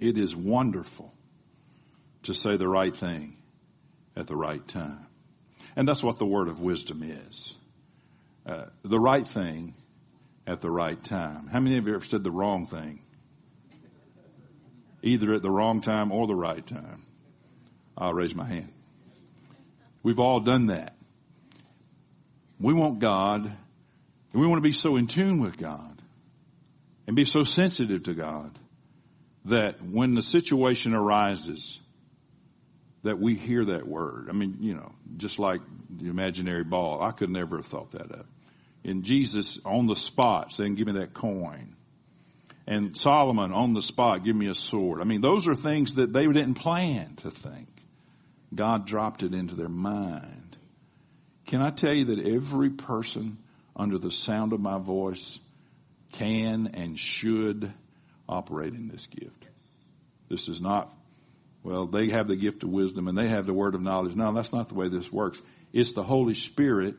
It 0.00 0.18
is 0.18 0.34
wonderful 0.34 1.14
to 2.24 2.34
say 2.34 2.56
the 2.56 2.68
right 2.68 2.94
thing 2.94 3.36
at 4.16 4.26
the 4.26 4.36
right 4.36 4.66
time. 4.66 5.06
And 5.76 5.88
that's 5.88 6.02
what 6.02 6.18
the 6.18 6.26
word 6.26 6.48
of 6.48 6.60
wisdom 6.60 7.02
is. 7.04 7.56
Uh, 8.44 8.66
the 8.82 8.98
right 8.98 9.26
thing 9.26 9.74
at 10.46 10.60
the 10.60 10.70
right 10.70 11.02
time. 11.02 11.46
How 11.46 11.60
many 11.60 11.78
of 11.78 11.86
you 11.86 11.94
ever 11.94 12.04
said 12.04 12.24
the 12.24 12.30
wrong 12.32 12.66
thing? 12.66 13.00
Either 15.02 15.34
at 15.34 15.42
the 15.42 15.50
wrong 15.50 15.80
time 15.80 16.10
or 16.10 16.26
the 16.26 16.34
right 16.34 16.66
time. 16.66 17.06
I'll 17.96 18.14
raise 18.14 18.34
my 18.34 18.46
hand. 18.46 18.72
We've 20.02 20.18
all 20.18 20.40
done 20.40 20.66
that. 20.66 20.96
We 22.58 22.74
want 22.74 22.98
God, 22.98 23.50
we 24.32 24.46
want 24.46 24.58
to 24.58 24.68
be 24.68 24.72
so 24.72 24.96
in 24.96 25.06
tune 25.06 25.40
with 25.40 25.56
God 25.56 26.00
and 27.06 27.16
be 27.16 27.24
so 27.24 27.42
sensitive 27.42 28.04
to 28.04 28.14
God 28.14 28.56
that 29.46 29.82
when 29.82 30.14
the 30.14 30.22
situation 30.22 30.94
arises, 30.94 31.80
that 33.02 33.18
we 33.18 33.34
hear 33.34 33.64
that 33.64 33.86
word. 33.86 34.28
I 34.28 34.32
mean, 34.32 34.58
you 34.60 34.74
know, 34.74 34.92
just 35.16 35.38
like 35.38 35.60
the 35.88 36.08
imaginary 36.08 36.64
ball, 36.64 37.02
I 37.02 37.12
could 37.12 37.30
never 37.30 37.56
have 37.56 37.66
thought 37.66 37.92
that 37.92 38.12
up. 38.12 38.26
And 38.84 39.04
Jesus 39.04 39.58
on 39.64 39.86
the 39.86 39.96
spot 39.96 40.52
saying, 40.52 40.74
give 40.74 40.86
me 40.86 40.94
that 40.94 41.14
coin. 41.14 41.76
And 42.66 42.96
Solomon 42.96 43.52
on 43.52 43.72
the 43.72 43.82
spot, 43.82 44.24
give 44.24 44.36
me 44.36 44.48
a 44.48 44.54
sword. 44.54 45.00
I 45.00 45.04
mean, 45.04 45.22
those 45.22 45.48
are 45.48 45.54
things 45.54 45.94
that 45.94 46.12
they 46.12 46.26
didn't 46.26 46.54
plan 46.54 47.16
to 47.16 47.30
think. 47.30 47.68
God 48.54 48.86
dropped 48.86 49.22
it 49.22 49.34
into 49.34 49.54
their 49.54 49.68
mind. 49.68 50.56
Can 51.46 51.62
I 51.62 51.70
tell 51.70 51.92
you 51.92 52.06
that 52.06 52.20
every 52.20 52.70
person 52.70 53.38
under 53.80 53.96
the 53.96 54.10
sound 54.10 54.52
of 54.52 54.60
my 54.60 54.78
voice 54.78 55.38
can 56.12 56.72
and 56.74 56.98
should 56.98 57.72
operate 58.28 58.74
in 58.74 58.88
this 58.88 59.06
gift. 59.06 59.46
This 60.28 60.48
is 60.48 60.60
not, 60.60 60.94
well, 61.62 61.86
they 61.86 62.10
have 62.10 62.28
the 62.28 62.36
gift 62.36 62.62
of 62.62 62.68
wisdom 62.68 63.08
and 63.08 63.16
they 63.16 63.28
have 63.28 63.46
the 63.46 63.54
word 63.54 63.74
of 63.74 63.80
knowledge. 63.80 64.14
No, 64.14 64.34
that's 64.34 64.52
not 64.52 64.68
the 64.68 64.74
way 64.74 64.88
this 64.88 65.10
works. 65.10 65.40
It's 65.72 65.94
the 65.94 66.02
Holy 66.02 66.34
Spirit 66.34 66.96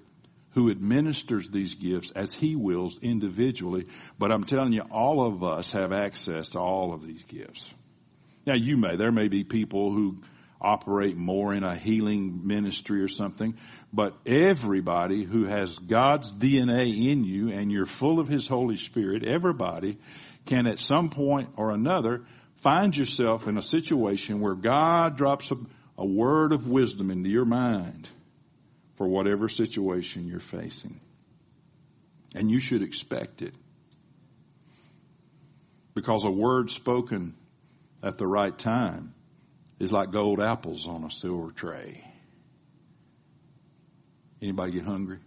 who 0.54 0.72
administers 0.72 1.50
these 1.50 1.76
gifts 1.76 2.12
as 2.16 2.34
He 2.34 2.56
wills 2.56 2.98
individually. 3.00 3.86
But 4.18 4.32
I'm 4.32 4.44
telling 4.44 4.74
you, 4.74 4.82
all 4.90 5.26
of 5.26 5.44
us 5.44 5.72
have 5.72 5.94
access 5.94 6.50
to 6.50 6.60
all 6.60 6.94
of 6.94 7.06
these 7.06 7.24
gifts. 7.24 7.64
Now 8.48 8.56
you 8.56 8.76
may, 8.76 8.96
there 8.96 9.12
may 9.12 9.28
be 9.28 9.44
people 9.44 9.94
who 9.94 10.24
operate 10.62 11.18
more 11.18 11.54
in 11.54 11.64
a 11.64 11.76
healing 11.76 12.46
ministry 12.46 13.02
or 13.02 13.08
something, 13.08 13.56
but 13.92 14.16
everybody 14.26 15.24
who 15.24 15.46
has 15.46 15.78
God's 15.78 16.32
DNA 16.32 17.12
in 17.12 17.24
you 17.24 17.50
and 17.50 17.72
you're 17.72 17.86
full 17.86 18.20
of 18.20 18.28
His 18.28 18.48
Holy 18.48 18.78
Spirit, 18.78 19.26
everybody 19.26 19.98
can 20.46 20.68
at 20.68 20.80
some 20.80 21.10
point 21.10 21.50
or 21.58 21.72
another 21.72 22.24
find 22.58 22.96
yourself 22.96 23.48
in 23.48 23.58
a 23.58 23.62
situation 23.62 24.40
where 24.40 24.56
God 24.56 25.18
drops 25.18 25.52
a, 25.52 25.58
a 25.98 26.06
word 26.06 26.54
of 26.54 26.68
wisdom 26.68 27.12
into 27.12 27.30
your 27.30 27.46
mind 27.46 28.08
for 28.96 29.08
whatever 29.08 29.50
situation 29.50 30.28
you're 30.28 30.40
facing. 30.40 31.00
And 32.36 32.50
you 32.50 32.60
should 32.60 32.84
expect 32.84 33.42
it. 33.42 33.54
Because 35.94 36.24
a 36.24 36.32
word 36.32 36.70
spoken 36.70 37.36
at 38.02 38.18
the 38.18 38.28
right 38.28 38.58
time 38.58 39.14
is 39.82 39.92
like 39.92 40.12
gold 40.12 40.40
apples 40.40 40.88
on 40.88 41.04
a 41.04 41.12
silver 41.12 41.52
tray. 41.52 42.04
Anybody 44.42 44.74
get 44.74 44.86
hungry? 44.86 45.20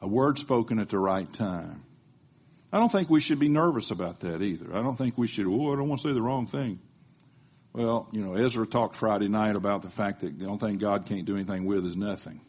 A 0.00 0.08
word 0.08 0.38
spoken 0.38 0.78
at 0.78 0.88
the 0.88 0.98
right 0.98 1.30
time 1.32 1.84
I 2.72 2.78
don't 2.78 2.90
think 2.90 3.08
we 3.08 3.20
should 3.20 3.38
be 3.38 3.48
nervous 3.48 3.90
about 3.90 4.20
that 4.20 4.42
either. 4.42 4.76
I 4.76 4.82
don't 4.82 4.96
think 4.96 5.16
we 5.16 5.26
should, 5.26 5.46
oh, 5.46 5.72
I 5.72 5.76
don't 5.76 5.88
want 5.88 6.02
to 6.02 6.08
say 6.08 6.12
the 6.12 6.22
wrong 6.22 6.46
thing. 6.46 6.80
Well, 7.72 8.08
you 8.12 8.20
know, 8.20 8.34
Ezra 8.34 8.66
talked 8.66 8.96
Friday 8.96 9.28
night 9.28 9.56
about 9.56 9.82
the 9.82 9.90
fact 9.90 10.20
that 10.20 10.38
the 10.38 10.46
only 10.46 10.58
thing 10.58 10.78
God 10.78 11.06
can't 11.06 11.24
do 11.24 11.34
anything 11.34 11.64
with 11.64 11.86
is 11.86 11.96
nothing. 11.96 12.40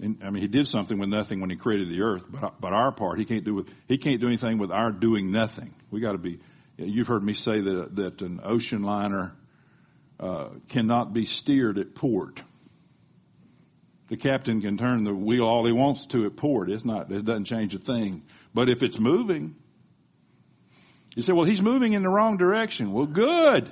And, 0.00 0.18
I 0.24 0.30
mean, 0.30 0.42
he 0.42 0.48
did 0.48 0.66
something 0.66 0.98
with 0.98 1.08
nothing 1.08 1.40
when 1.40 1.50
he 1.50 1.56
created 1.56 1.88
the 1.88 2.02
earth, 2.02 2.24
but, 2.28 2.60
but 2.60 2.72
our 2.72 2.90
part, 2.90 3.18
he 3.18 3.24
can't 3.24 3.44
do 3.44 3.54
with, 3.54 3.72
he 3.86 3.96
can't 3.96 4.20
do 4.20 4.26
anything 4.26 4.58
with 4.58 4.72
our 4.72 4.90
doing 4.90 5.30
nothing. 5.30 5.72
We 5.92 6.00
gotta 6.00 6.18
be, 6.18 6.40
you've 6.76 7.06
heard 7.06 7.22
me 7.22 7.34
say 7.34 7.60
that, 7.60 7.96
that 7.96 8.22
an 8.22 8.40
ocean 8.42 8.82
liner, 8.82 9.36
uh, 10.20 10.48
cannot 10.68 11.12
be 11.12 11.24
steered 11.24 11.78
at 11.78 11.94
port. 11.94 12.42
The 14.08 14.16
captain 14.16 14.60
can 14.60 14.76
turn 14.76 15.04
the 15.04 15.14
wheel 15.14 15.44
all 15.44 15.64
he 15.66 15.72
wants 15.72 16.06
to 16.06 16.26
at 16.26 16.36
port. 16.36 16.70
It's 16.70 16.84
not, 16.84 17.10
it 17.10 17.24
doesn't 17.24 17.46
change 17.46 17.74
a 17.74 17.78
thing. 17.78 18.22
But 18.52 18.68
if 18.68 18.82
it's 18.82 18.98
moving, 18.98 19.56
you 21.16 21.22
say, 21.22 21.32
well, 21.32 21.46
he's 21.46 21.62
moving 21.62 21.94
in 21.94 22.02
the 22.02 22.08
wrong 22.08 22.36
direction. 22.36 22.92
Well, 22.92 23.06
good. 23.06 23.70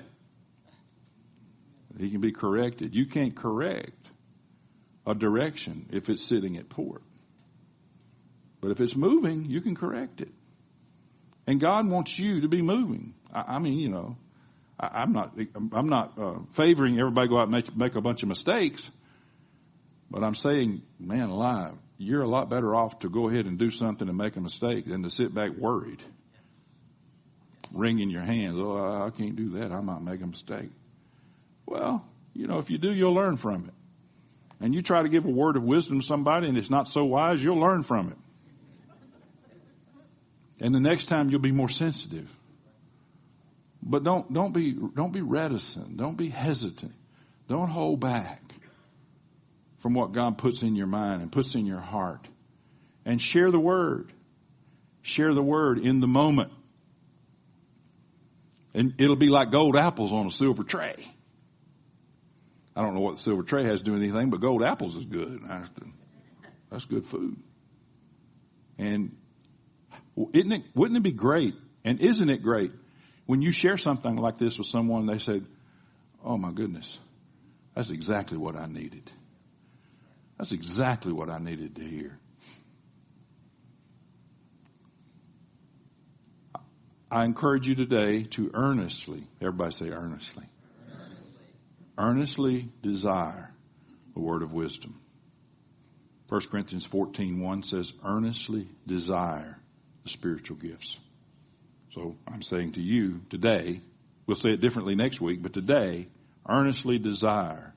He 1.99 2.11
can 2.11 2.21
be 2.21 2.33
corrected. 2.33 2.95
You 2.95 3.07
can't 3.07 3.37
correct 3.37 4.11
a 5.07 5.15
direction 5.15 5.87
if 5.93 6.09
it's 6.09 6.25
sitting 6.25 6.57
at 6.57 6.69
port. 6.69 7.03
But 8.61 8.71
if 8.71 8.81
it's 8.81 8.97
moving, 8.97 9.45
you 9.45 9.61
can 9.61 9.75
correct 9.75 10.21
it. 10.21 10.33
And 11.47 11.61
God 11.61 11.89
wants 11.89 12.19
you 12.19 12.43
to 12.43 12.49
be 12.49 12.63
moving. 12.63 13.15
I, 13.33 13.57
I 13.57 13.59
mean, 13.59 13.79
you 13.79 13.89
know, 13.89 14.17
I, 14.79 15.03
am 15.03 15.13
not, 15.13 15.37
I'm 15.73 15.89
not 15.89 16.19
uh, 16.19 16.35
favoring 16.53 16.99
everybody 16.99 17.29
go 17.29 17.39
out 17.39 17.45
and 17.45 17.53
make, 17.53 17.77
make 17.77 17.95
a 17.95 18.01
bunch 18.01 18.23
of 18.23 18.29
mistakes, 18.29 18.91
but 20.11 20.23
I'm 20.23 20.35
saying, 20.35 20.83
man 20.99 21.29
alive, 21.29 21.75
you're 21.99 22.23
a 22.23 22.29
lot 22.29 22.51
better 22.51 22.75
off 22.75 22.99
to 23.01 23.09
go 23.09 23.29
ahead 23.29 23.47
and 23.47 23.59
do 23.59 23.71
something 23.71 24.09
and 24.09 24.17
make 24.17 24.37
a 24.37 24.41
mistake 24.41 24.87
than 24.87 25.03
to 25.05 25.11
sit 25.11 25.35
back 25.35 25.53
worried, 25.57 26.03
wringing 27.73 28.11
your 28.11 28.23
hands. 28.23 28.57
Oh, 28.59 29.07
I 29.07 29.11
can't 29.11 29.37
do 29.37 29.51
that. 29.61 29.73
I 29.73 29.81
might 29.81 30.03
make 30.03 30.21
a 30.21 30.27
mistake. 30.27 30.71
Well, 31.65 32.05
you 32.35 32.47
know, 32.47 32.59
if 32.59 32.71
you 32.71 32.79
do, 32.79 32.93
you'll 32.93 33.15
learn 33.15 33.37
from 33.37 33.67
it. 33.67 33.75
And 34.61 34.75
you 34.75 34.83
try 34.83 35.03
to 35.03 35.09
give 35.09 35.25
a 35.25 35.31
word 35.31 35.57
of 35.57 35.65
wisdom 35.65 36.01
to 36.01 36.07
somebody 36.07 36.49
and 36.49 36.57
it's 36.57 36.71
not 36.71 36.89
so 36.89 37.05
wise, 37.05 37.43
you'll 37.43 37.59
learn 37.59 37.83
from 37.83 38.09
it. 38.09 38.17
And 40.61 40.75
the 40.75 40.81
next 40.81 41.07
time 41.07 41.31
you'll 41.31 41.41
be 41.41 41.53
more 41.53 41.69
sensitive. 41.69 42.31
But 43.83 44.05
don't, 44.05 44.33
don't 44.33 44.53
be, 44.53 44.73
don't 44.73 45.13
be 45.13 45.23
reticent. 45.23 45.97
Don't 45.97 46.17
be 46.17 46.29
hesitant. 46.29 46.95
Don't 47.49 47.69
hold 47.69 48.01
back 48.01 48.41
from 49.79 49.95
what 49.95 50.13
God 50.13 50.39
puts 50.39 50.63
in 50.63 50.77
your 50.77 50.87
mind 50.87 51.23
and 51.23 51.33
puts 51.33 51.55
in 51.55 51.67
your 51.67 51.81
heart. 51.81 52.29
And 53.05 53.21
share 53.21 53.51
the 53.51 53.59
word. 53.59 54.13
Share 55.03 55.35
the 55.35 55.43
word 55.43 55.81
in 55.81 55.99
the 55.99 56.07
moment. 56.07 56.53
And 58.75 58.95
it'll 58.99 59.17
be 59.17 59.29
like 59.29 59.51
gold 59.51 59.77
apples 59.77 60.13
on 60.13 60.27
a 60.27 60.31
silver 60.31 60.63
tray. 60.63 60.95
I 62.75 62.83
don't 62.83 62.95
know 62.95 63.01
what 63.01 63.17
the 63.17 63.23
silver 63.23 63.43
tray 63.43 63.65
has 63.65 63.81
to 63.81 63.85
do 63.85 63.93
with 63.93 64.03
anything, 64.03 64.31
but 64.31 64.41
gold 64.41 64.63
apples 64.63 64.97
is 64.97 65.05
good. 65.05 65.43
That's 66.71 66.87
good 66.87 67.05
food. 67.05 67.37
And 68.79 69.17
isn't 70.17 70.53
it, 70.53 70.63
wouldn't 70.75 70.97
it 70.97 71.03
be 71.03 71.13
great? 71.13 71.55
And 71.85 72.01
isn't 72.01 72.29
it 72.29 72.43
great 72.43 72.73
when 73.27 73.43
you 73.43 73.53
share 73.53 73.79
something 73.79 74.17
like 74.17 74.39
this 74.39 74.59
with 74.59 74.67
someone, 74.67 75.07
they 75.07 75.19
said, 75.19 75.47
Oh 76.25 76.37
my 76.37 76.53
goodness, 76.53 76.99
that's 77.75 77.91
exactly 77.91 78.39
what 78.39 78.57
I 78.57 78.67
needed. 78.67 79.11
That's 80.39 80.53
exactly 80.53 81.13
what 81.13 81.31
I 81.31 81.39
needed 81.39 81.77
to 81.77 81.83
hear. 81.83 82.19
I 87.11 87.25
encourage 87.25 87.69
you 87.69 87.75
today 87.75 88.25
to 88.25 88.51
earnestly, 88.55 89.27
everybody 89.41 89.73
say 89.73 89.91
earnestly, 89.91 90.47
earnestly, 90.89 91.45
earnestly 91.99 92.69
desire 92.83 93.53
the 94.15 94.21
word 94.21 94.43
of 94.43 94.53
wisdom. 94.53 94.99
1 96.29 96.41
Corinthians 96.51 96.87
14, 96.87 97.41
1 97.41 97.63
says, 97.63 97.93
earnestly 98.03 98.69
desire 98.87 99.62
the 100.03 100.09
spiritual 100.09 100.57
gifts. 100.57 100.99
So 101.93 102.17
I'm 102.27 102.43
saying 102.43 102.73
to 102.73 102.81
you 102.81 103.21
today, 103.31 103.81
we'll 104.27 104.37
say 104.37 104.51
it 104.51 104.61
differently 104.61 104.95
next 104.95 105.21
week, 105.21 105.43
but 105.43 105.53
today, 105.53 106.09
earnestly 106.49 106.99
desire 106.99 107.75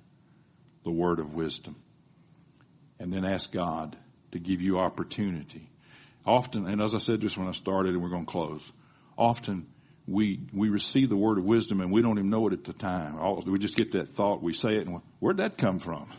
the 0.84 0.92
word 0.92 1.20
of 1.20 1.34
wisdom 1.34 1.76
and 3.00 3.12
then 3.12 3.26
ask 3.26 3.52
God 3.52 3.96
to 4.32 4.40
give 4.40 4.62
you 4.62 4.80
opportunity. 4.80 5.70
Often, 6.26 6.68
and 6.68 6.82
as 6.82 6.96
I 6.96 7.00
said 7.00 7.22
just 7.22 7.38
when 7.38 7.48
I 7.48 7.52
started 7.52 7.94
and 7.94 8.02
we're 8.02 8.10
going 8.10 8.26
to 8.26 8.32
close, 8.32 8.72
often 9.18 9.68
we, 10.08 10.40
we 10.54 10.70
receive 10.70 11.10
the 11.10 11.18
word 11.18 11.38
of 11.38 11.46
wisdom 11.46 11.82
and 11.82 11.92
we 11.92 12.02
don't 12.02 12.18
even 12.18 12.30
know 12.30 12.48
it 12.48 12.54
at 12.54 12.64
the 12.64 12.74
time. 12.74 13.18
All, 13.18 13.44
we 13.46 13.60
just 13.60 13.76
get 13.76 13.92
that 13.94 14.10
thought, 14.10 14.42
we 14.42 14.54
say 14.54 14.76
it 14.78 14.88
and 14.88 15.02
where'd 15.20 15.38
that 15.38 15.58
come 15.58 15.80
from? 15.80 16.12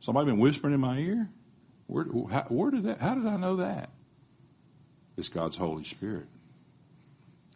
Somebody 0.00 0.30
been 0.30 0.40
whispering 0.40 0.74
in 0.74 0.80
my 0.80 0.98
ear? 0.98 1.28
Where, 1.86 2.06
how, 2.30 2.46
where 2.48 2.70
did 2.70 2.84
that, 2.84 3.00
how 3.00 3.14
did 3.14 3.26
I 3.26 3.36
know 3.36 3.56
that? 3.56 3.90
It's 5.20 5.28
God's 5.28 5.58
Holy 5.58 5.84
Spirit. 5.84 6.24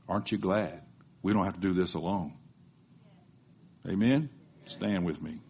Aren't 0.07 0.31
you 0.31 0.37
glad 0.37 0.83
we 1.23 1.33
don't 1.33 1.47
have 1.47 1.55
to 1.55 1.61
do 1.61 1.73
this 1.73 1.95
alone? 1.95 2.35
Amen? 3.89 4.29
Stand 4.67 5.07
with 5.07 5.23
me. 5.23 5.41